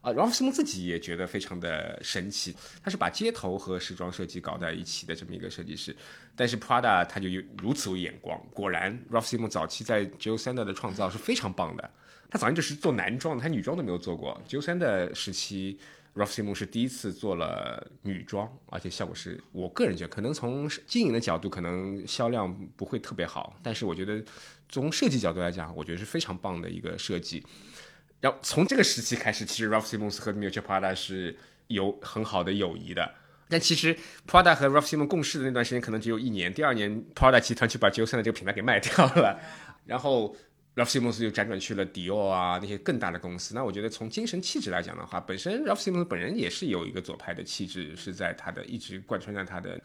[0.02, 5.96] 啊，Ralph Simons 自己也觉得非常的神奇，他是把街头和时装设计搞在一起的这么一个设计师，
[6.36, 11.90] 但是 Prada 他就有如此有眼光，果然 Ralph Simons 早期在 j o s a n d 的创造是非常棒的，
[12.30, 15.80] 他早年就是做男装，他女装都没有做过 j o s a n d 时期。
[16.16, 24.24] Ralph Simons 是第一次做了女装，而且效果是我个人觉得，可能从经营的角度，可能销量不会特别好，但是我觉得
[24.70, 27.46] 从设计角度来讲，我觉得是非常棒的一个设计。
[28.22, 31.38] 然后从这个时期开始，其实 Ralph Simons 和 miucci Prada 是
[31.68, 33.14] 有很好的友谊的。
[33.50, 33.96] 但其实
[34.26, 39.38] Prada 和 Ralph Simons 共事的那段时间可能只有一年，第二年 Prada 集团就把 j o s e n 的这个品牌给卖掉了，
[39.86, 40.34] 然后。
[40.76, 43.56] Ralph Simmons 就辗转去了迪奥啊那些更大的公司。
[43.56, 49.80] 那我觉得从精神气质来讲的话，本身 Ralph Simmons 本人也是有一个左派的气质，是在他的一直贯穿在他的。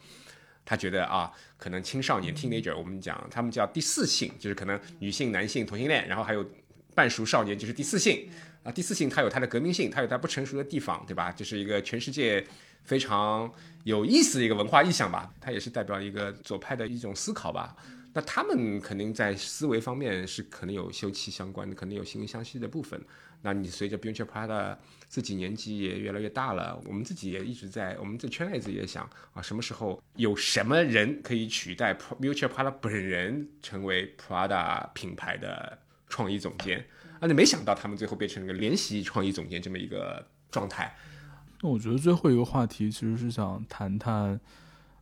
[0.62, 6.48] 他觉得啊，可能青少年 teenager，我们讲他们叫第四性，就是可能女性、男性、同性恋，然后还有
[6.94, 8.28] 半熟少年，就是第四性
[8.62, 8.70] 啊。
[8.70, 11.32] 第四性它有它的革命性，它有它不成熟的地方，对吧？
[11.32, 12.46] 就是一个全世界
[12.84, 13.50] 非常
[13.84, 15.32] 有意思的一个文化意象吧。
[15.40, 17.74] 它也是代表一个左派的一种思考吧。
[18.12, 23.00] 那他们肯定在思维方面是可能有休戚相关的，肯定有惺惺相惜的部分。
[23.42, 24.76] 那你随着 b u t c h Prada
[25.08, 36.84] 自己年纪也越来越大了，我们自己也一直在，我们这圈内自己也想啊，什么时候有什么人可以取代 b u t c h Prada 本人成为 Prada 品牌的创意总监？
[37.20, 40.94] 啊，你没想到他们最后变成了个联席创意总监这么一个状态。
[41.62, 44.40] 那我觉得最后一个话题其实是想谈谈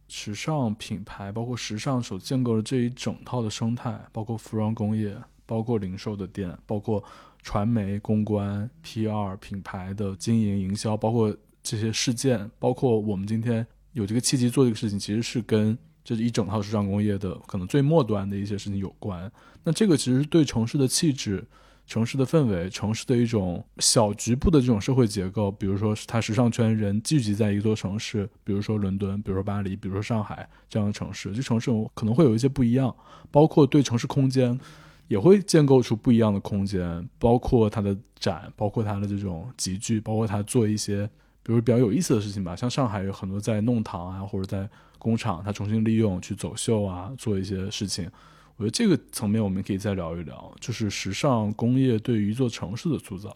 [0.09, 7.04] 时尚品牌，包括时尚所建构的这一整套的生态，包括服装工业，包括零售的店，包括
[7.42, 19.30] 传媒、公关、PR、品牌的经营、营销，包括这些事件，包括我们今天有这个契机做这个事情，其实是跟这一整套时尚工业的可能最末端的一些事情有关。
[19.62, 21.46] 那这个其实对城市的气质。
[21.89, 32.95] 城市的氛围，城市的一种小局部的这种社会结构，比如说它时尚圈人聚集在一座城市，比如说伦敦，比如说巴黎，比如说上海这样的城市，这城市可能会有一些不一样，
[33.30, 34.61] 包括对城市空间
[35.07, 41.09] 也会建构出不一样的空间，包括它的展，包括它的这种集聚，包括它做一些
[41.43, 44.68] 比如比较有意思的事情吧，像上海有很多在弄堂啊，或者在
[44.99, 48.11] 工厂，它重新利用去走秀啊，做一些事情。
[48.59, 53.34] 我觉得这个层面我们可以再聊一聊，就是时尚工业对于一座城市的塑造。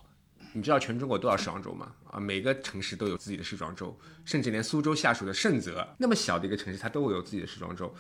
[0.53, 1.95] 你知道全中国多少时装周吗？
[2.11, 7.95] 啊，每个城市都有自己的时装周，甚至连苏州下属的盛泽那么小的一个城市，它都会有自己的时装周。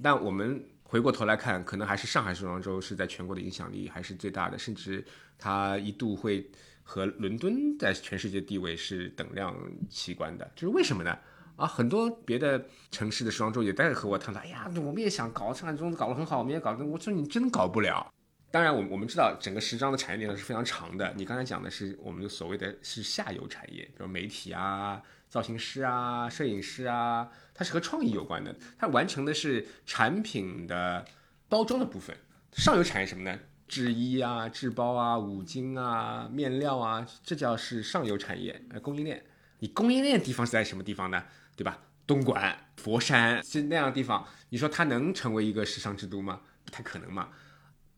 [0.00, 5.04] 但我们回过头来看，可能还是上海时装周是在全国的影响力还是最大的，甚至
[5.36, 6.48] 它一度会
[6.84, 9.52] 和伦敦在全世界地位是等量
[9.88, 10.48] 齐观的。
[10.54, 11.18] 就是为什么呢？
[11.60, 18.10] 啊，很多别的城市的时装周也在和我探讨，哎呀，我们也想搞上海中搞得很好，我们也搞，我说你真搞不了。
[18.50, 21.12] 当然，我我们知道整个时装的产业链是非常长的。
[21.14, 31.04] 你刚才讲的是我们所谓的是下游产业，比如媒体啊、造型师啊、摄影师啊，它是和创意有关的，它完成的是产品的
[31.48, 32.16] 包装的部分。
[32.52, 33.38] 上游产业什么呢？
[33.68, 39.22] 制衣啊、制包啊、五金啊、面料啊，这叫是上游产业，呃，供应链。
[39.62, 41.22] 你供应链地方是在什么地方呢？
[41.60, 41.78] 对吧？
[42.06, 46.40] 东莞、佛山是那样的地方，你说它能成为一个时尚之都吗？
[46.64, 47.28] 不太可能嘛。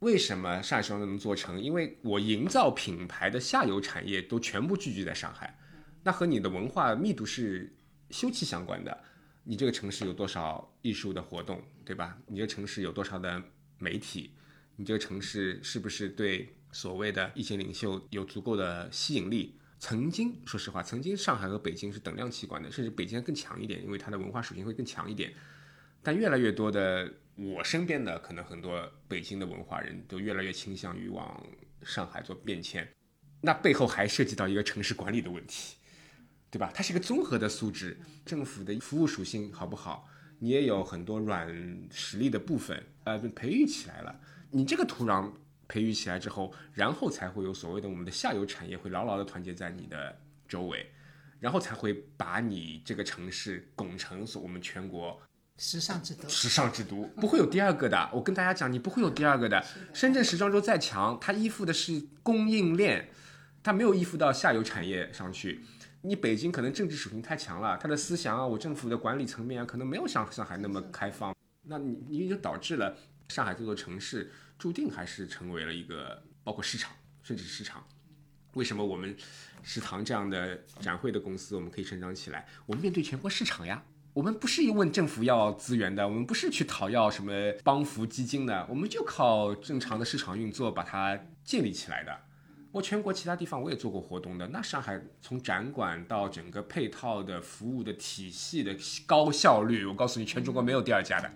[0.00, 1.60] 为什么上海时装能做成？
[1.62, 5.56] 因为我营造品牌的下游产业都全部聚集在上海，
[6.02, 7.72] 那和你的文化密度是
[8.10, 9.04] 休戚相关的。
[9.44, 12.18] 你这个城市有多少艺术的活动，对吧？
[12.26, 13.40] 你这个城市有多少的
[13.78, 14.32] 媒体？
[14.74, 19.56] 你这个城市是不是对所谓的意见领袖有足够的吸引力？
[19.84, 25.34] 曾经，说实话，曾经上海和北京是等量齐观的，甚至北京更强一点，因为它的文化属性会更强一点。
[26.04, 31.44] 但越来越多的我身边的可能很多北京的文化人都越来越倾向于往
[31.82, 32.88] 上海做变迁，
[33.40, 35.74] 那背后还涉及到一个城市管理的问题，
[36.48, 36.70] 对吧？
[36.72, 40.08] 它是一个综合的素质，政府的服务属性好不好？
[40.38, 41.48] 你也有很多软
[41.90, 44.20] 实力的部分，呃，培育起来了，
[44.52, 45.32] 你这个土壤。
[45.72, 50.14] 培育起来之后，然后才会有所谓的我们的下游产业会牢牢的团结在你的
[50.46, 50.92] 周围，
[51.40, 55.18] 然后才会把你这个城市拱成所我们全国
[55.56, 56.28] 时尚之都。
[56.28, 59.64] 时尚之都不会有第二个的，我跟大家讲，你不会有第二个的。
[59.94, 63.08] 深圳时装周再强，它依附的是供应链，
[63.62, 65.64] 它没有依附到下游产业上去。
[66.02, 71.34] 你北京可能政治属性太强了，它的思想啊，我政府的管理层面啊，可能没有像上海那么开放。
[71.62, 72.94] 那你你就导致了
[73.28, 74.30] 上海这座城市。
[74.62, 77.84] 注定还是成为了一个包括市场，甚至市场。
[78.52, 79.16] 为什么我们
[79.64, 82.46] 食堂这样的展会的公司，我们可以成长起来？
[82.66, 83.82] 我们面对全国市场呀，
[84.12, 87.32] 我们不是问政府要资源的，我们不是去讨要什么
[87.64, 92.16] 帮扶基金的，我们就靠正常的市场运作把它建立起来的。
[92.70, 101.28] 我全国其他地方我也做过活动的，那上海从展馆到整个配套的服务的体系的高效率，我告诉你，全中国没有第二家的。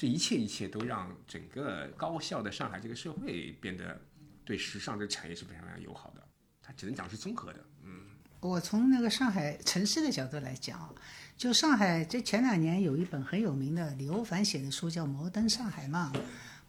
[0.00, 4.00] 这一切一切都让整个高效的上海这个社会变得
[4.46, 6.26] 对时尚这个产业是非常非常友好的。
[6.62, 7.62] 它只能讲是综合的。
[7.84, 8.06] 嗯，
[8.40, 10.94] 我从那个上海城市的角度来讲，
[11.36, 16.10] 就上海这前两年有一本很有名的李欧凡写的书叫《摩登上海》嘛。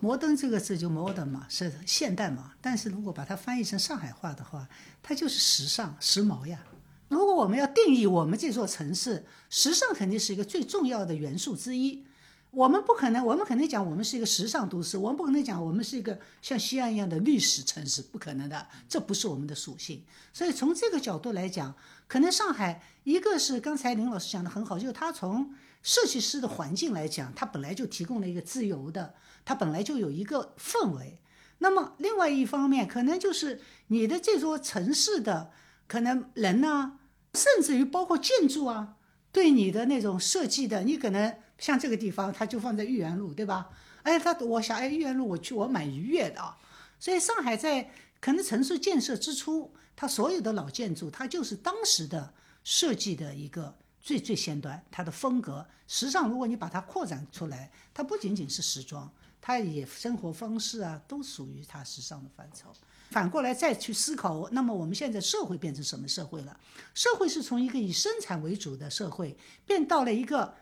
[0.02, 2.52] 摩登这个字就 modern 嘛，是现代嘛。
[2.60, 4.68] 但是如果把它翻译成上海话的话，
[5.02, 6.62] 它就是时尚、时髦呀。
[7.08, 12.06] 如果我们要定义我们这座城市，时尚肯定是一个最重要的元素之一。
[12.52, 20.04] 我们不可能，我们肯定讲我们是一个时尚都市，我们不可能讲我们是一个像西安一样的历史城市，不可能的，这不是我们的属性。
[20.34, 21.74] 所以从这个角度来讲，
[22.10, 31.20] 可能上海一个是刚才林老师讲的很好，就是他从设计师的环境来讲，他本来就提供了一个自由的，他本来就有一个氛围。
[31.60, 35.52] 那么另外一方面，可能就是你的这座城市的
[35.88, 37.00] 可能人呢，
[37.34, 38.96] 甚至于包括建筑啊，
[39.32, 41.38] 对你的那种设计的，你可能。
[41.62, 43.70] 像这个地方，它就放在豫园路，对吧？
[44.02, 46.58] 哎，他我想哎豫园路我去我蛮愉悦的啊。
[47.00, 47.90] 所以上海在
[48.20, 52.34] 可能城市建设之初，它所有的老建筑，它就是当时的
[52.64, 56.28] 设计的一个最最先端，它的风格时尚。
[56.28, 59.08] 如果你把它扩展出来，它不仅仅是时装，
[59.40, 62.74] 它也生活方式啊，都属于它时尚的范畴。
[63.12, 66.60] 反过来再去思考，那么我们现在社会变成什么社会了？
[66.96, 70.56] 社会是从一个以生产为主的社会，变到了一个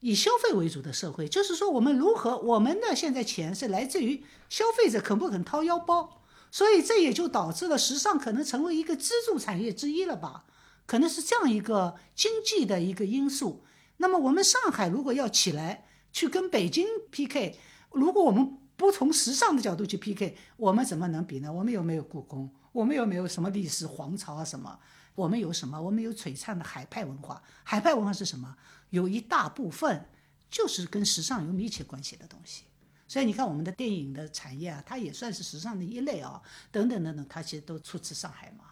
[0.00, 1.28] 以消费为主的社会。
[1.28, 10.44] 就是说，我们如何，我们的现在钱是来自于消费者肯不肯掏腰包，所以这也就导致了时尚可能成为一个支柱产业之一了吧？
[10.86, 13.64] 可能是这样一个经济的一个因素。
[13.96, 17.58] 那么我们上海如果要起来去跟北京 PK，
[17.90, 21.52] 如果我们不从时尚的角度去 PK，我们怎么能比呢？
[21.52, 22.50] 我们有没有故宫？
[22.72, 24.44] 我们有没有什么历史皇朝啊？
[24.44, 24.78] 什么？
[25.14, 25.80] 我们有什么？
[25.80, 27.42] 我们有璀璨的海派文化。
[27.64, 28.54] 海派文化是什么？
[28.90, 30.08] 有一大部分
[30.50, 32.64] 就是跟时尚有密切关系的东西。
[33.08, 38.64] 所以你看，我们的电影的产业啊，它也算是时尚的一类啊，等等等等，它其实都出自上海嘛。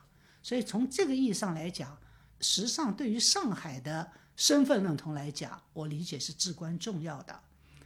[0.43, 1.97] 所以从这个意义上来讲，
[2.41, 7.41] 时尚对于上海的身份认同来讲，我理解是至关重要的。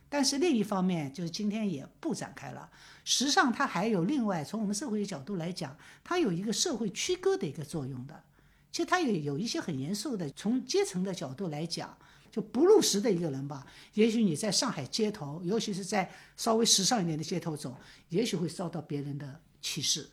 [0.08, 2.70] 但是另一方面，就是今天也不展开了。
[3.04, 8.24] 时尚它还有另外从我们社会的角度来讲，它有一个社会区隔的一个作用的。
[8.72, 11.94] 其实它也有一些很严肃的，从阶层的角度来讲，
[12.30, 13.66] 就不入时的一个人吧。
[13.94, 17.76] 也许你在上海街头，尤其是在稍微时尚一点的街头走，
[18.08, 20.08] 也许会遭到别人的歧视。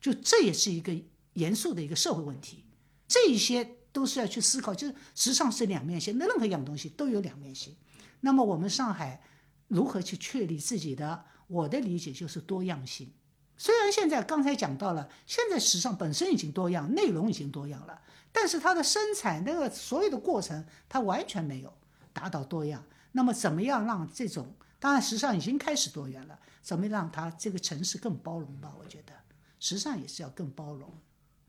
[0.00, 0.94] 就这也是一个
[1.34, 2.64] 严肃的一个社会问题。
[3.08, 7.74] 这一些都是要去思考，就是时尚是两面性，那任何一样东西都有两面性。
[8.20, 9.22] 那么我们上海。
[9.66, 11.24] 如何去确立自己的？
[11.46, 13.10] 我的理解就是多样性。
[13.56, 17.98] 虽然现在刚才讲到了，现在时尚本身已经多样，内容已经多样了，
[18.34, 21.72] 但是它的生产那个所有的过程，它完全没有
[22.12, 22.84] 达到多样。
[23.12, 24.52] 那么怎么样让这种？
[24.80, 28.74] 当然，时尚已经开始多元了，怎么让它这个城市更包容吧？
[28.78, 29.12] 我觉得
[29.60, 30.92] 时尚也是要更包容。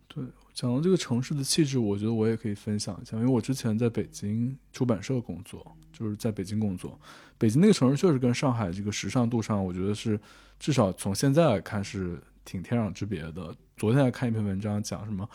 [0.08, 0.24] 对，
[0.54, 6.98] 讲到这个城市的气质，我觉得我也可以分享一下，因为我之前在北京出版社工作，就是在北京工作。
[7.38, 10.18] 北京那个城市确实跟上海这个时尚度上，我觉得是
[10.60, 13.54] 至少从现在来看是挺天壤之别的。
[13.76, 15.28] 昨天还看一篇文章，讲什么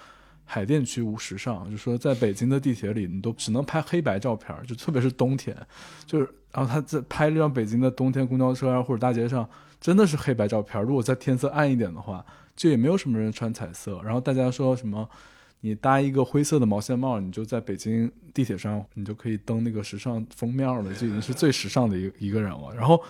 [0.51, 5.57] 海淀区无时尚，就说在北京的地铁里，你都只能拍黑白照片，就特别是冬天，
[6.05, 9.48] 就是然后他在拍这张北京的冬天公交车啊或者大街上，
[9.80, 10.82] 真的是黑白照片。
[10.82, 12.24] 如果在天色暗一点的话。
[12.57, 15.09] 就也没有什么人穿彩色，然后大家说什么，
[15.61, 22.70] 你搭一个灰色的毛线帽，你就在北京地铁上，你就可以登那个时尚封面了，就已经是最时尚的一一个人了。
[22.76, 23.03] 然后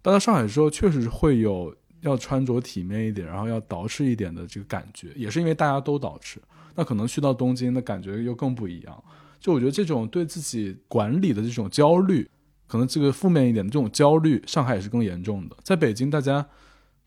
[0.00, 6.36] 搬到上海之后，确实会有要穿着体面一点，然后要捯饬一点的这个感觉，也是因为大家都捯饬。
[6.74, 9.04] 那可能去到东京的感觉又更不一样。
[9.40, 12.28] 就我觉得这种对自己管理的这种焦虑，
[12.66, 15.56] 可能这个负面一点的这种焦虑，上海也是更严重的。
[15.62, 16.46] 在北京，大家。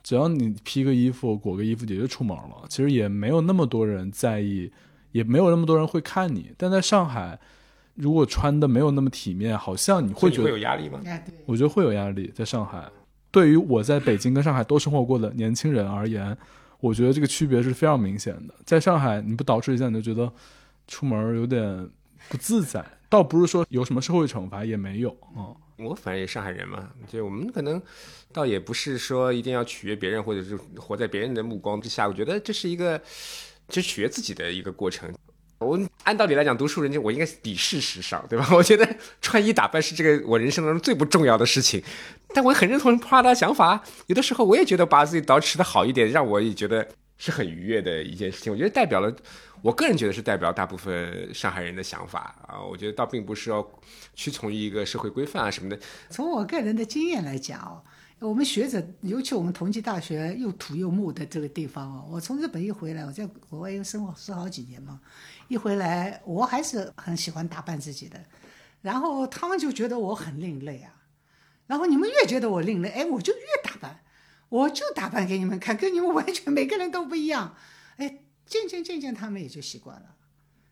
[0.03, 2.63] 只要你披个衣服、裹个衣服，也就出门了。
[2.69, 4.71] 其实也没有那么多人在意，
[5.11, 6.53] 也没有那么多人会看你。
[6.57, 7.37] 但在上海，
[7.93, 11.01] 如果穿的没有那么体面，好像你会觉得会有压力吗？
[11.45, 12.31] 我觉得会有压力。
[12.33, 12.89] 在上海，
[13.31, 16.35] 对于我在北京跟上海都生活过的年轻人而言，
[16.79, 18.53] 我觉得这个区别是非常明显的。
[18.65, 20.31] 在上海，你不捯饬一下，你就觉得
[20.87, 21.89] 出门有点
[22.29, 22.83] 不自在。
[23.09, 25.55] 倒不是说有什么社会惩罚，也没有啊。
[25.77, 27.81] 我反正也上海人嘛，就我们可能
[28.33, 32.07] 倒也不是说一定要取悦别人，或者是活在别人的目光之下。
[32.07, 32.99] 我觉得这是一个
[33.69, 35.13] 就取悦自己的一个过程。
[35.59, 38.47] 我按道理来讲，读书人就我应该鄙视时尚，对吧？
[38.53, 38.87] 我觉得
[39.21, 41.83] 穿衣打扮是这个我人生当中最不重要的事情。
[42.33, 46.87] 但我很认同帕的想法，有的时候我也觉得把自己捯饬的好一点，让我也觉得
[47.17, 48.51] 是很愉悦的一件事情。
[48.51, 49.13] 我觉得代表了。
[49.63, 53.67] 我个人觉得是代表大部分上海人的想法啊，我觉得倒并不是要
[54.13, 55.77] 屈从于一个社会规范啊什么的。
[56.11, 57.81] 从我个人的经验来讲哦，
[58.19, 64.99] 我们学者，尤其我们同济大学又土又木的这个地方哦，我从日本一回来，我在国外又生活十好几年嘛，
[65.47, 68.23] 一回来我还是很喜欢打扮自己的，
[68.81, 70.93] 然后他们就觉得我很另类啊，
[71.67, 74.01] 然后你们越觉得我另类，哎，我就越打扮，
[74.49, 77.55] 我就打扮给你们看，跟你们完全每个人都不一样，
[77.97, 78.19] 哎。
[78.49, 80.15] 渐渐渐渐，他们也就习惯了。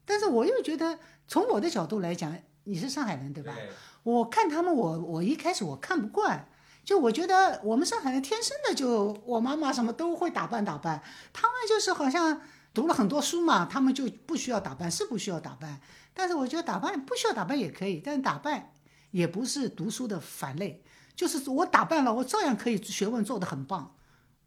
[0.06, 0.98] 但是我又觉得，
[1.28, 3.54] 从我的角度来讲，你是上海人对吧？
[4.04, 6.48] 我看他们，我我一开始我看不惯，
[6.86, 11.04] 就我觉得我们上海人天生的就，我妈妈什么都会打扮打扮，
[11.34, 12.40] 他们就是好像
[12.76, 15.82] 读了很多书嘛，他们就不需要打扮，是不需要打扮。
[16.14, 18.74] 但是我觉得打扮不需要打扮也可以，但是打扮
[19.12, 20.84] 也不是读书的反类，
[21.16, 23.96] 就是我打扮了，我照样可以学问做得很棒，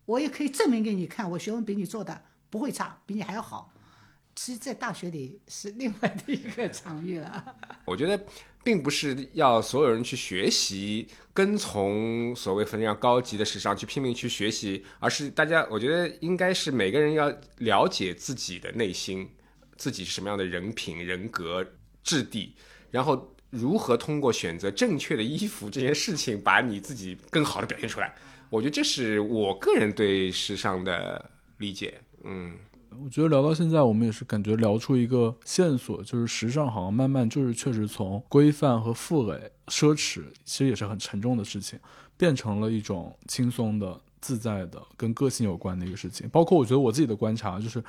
[0.04, 2.22] 我也可以证明给你看，我学问比你做的。
[2.50, 3.70] 不会差，比你还要好，
[4.34, 7.54] 其实，在大学里是另外的一个 场域了。
[7.84, 8.24] 我觉得
[8.64, 19.28] 并不是要所有人去学习、跟从所谓非常高级的时尚去拼命去学习，而是大家，我觉得应该是每个人要了解自己的内心，
[19.76, 21.66] 自己是什么样的人品、人格、
[22.02, 22.54] 质地，
[22.90, 28.14] 然后如何通过选择正确的衣服这件事情，把你自己更好的表现出来。
[28.50, 32.00] 我觉得这是我个人对时尚的理解。
[32.24, 32.58] 嗯。
[33.02, 41.78] 我觉得聊到现在，我们也是感觉聊出一个线索，就是时尚好像慢慢就是确实从规范和负累、奢侈，其实也是很沉重的事情，
[42.16, 46.28] 变成了一种轻松的、自在的、跟个性有关的一个事情。
[46.30, 47.82] 包括我觉得我自己的观察，就是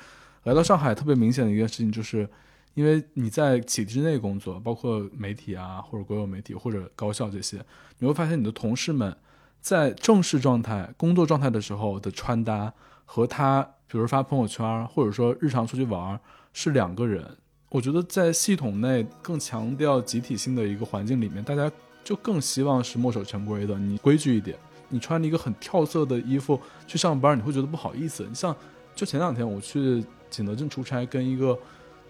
[0.44, 2.28] 来到上海特别明显的一件事情，就是
[2.74, 7.64] 因为你在体制内工作，包括媒体啊，或者国有媒体或者高校这些，
[7.98, 9.16] 你会发现你的同事们
[9.60, 12.72] 在正式状态、工作状态的时候的穿搭
[13.12, 13.68] 和他。
[13.92, 16.16] 比如发朋友圈，或者说日常出去玩
[16.52, 17.26] 是两个人。
[17.70, 21.68] 我觉得在系统内更强调集体性的一个环境里面，大家
[22.04, 24.56] 就更希望是墨守成规的，你规矩一点。
[24.88, 28.24] 你穿了一个很跳色的衣服去上班，你会觉得不好意思。
[28.28, 28.56] 你像，
[28.94, 31.58] 就前两天我去景德镇出差，跟一个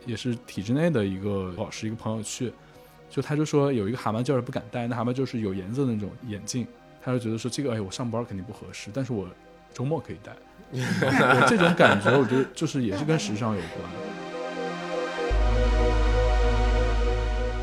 [0.05, 2.53] 也是体制内的一个老师一个朋友去，
[3.09, 6.67] 就他就说有一个蛤蟆就是不敢戴，那蛤蟆就是有颜色的那种眼镜，
[7.03, 9.27] 他就觉得说这个哎我上班肯定不合适，但是我
[9.73, 10.37] 周末可以戴。
[11.49, 13.91] 这种感觉，我觉得就是也是跟时尚有关。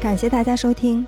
[0.02, 1.04] 感谢大家收听，《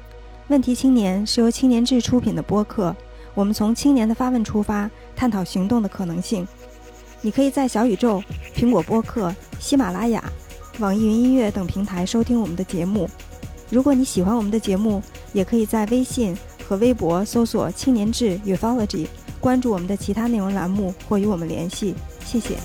[0.47, 2.95] 问题青年》是由青年志出品的播客。
[3.35, 6.47] 我们从青年的发问出发，探讨行动的可能性。
[7.21, 8.23] 你可以在小宇宙、
[8.55, 10.23] 苹果播客、喜马拉雅、
[10.79, 13.09] 网易云音乐等平台收听我们的节目。
[13.69, 16.35] 如果你喜欢我们的节目，也可以在微信
[16.67, 19.07] 和微博搜索“青年志 Ufology”。
[19.39, 22.57] 关注我们的其他内容栏目或与我们联系，谢谢。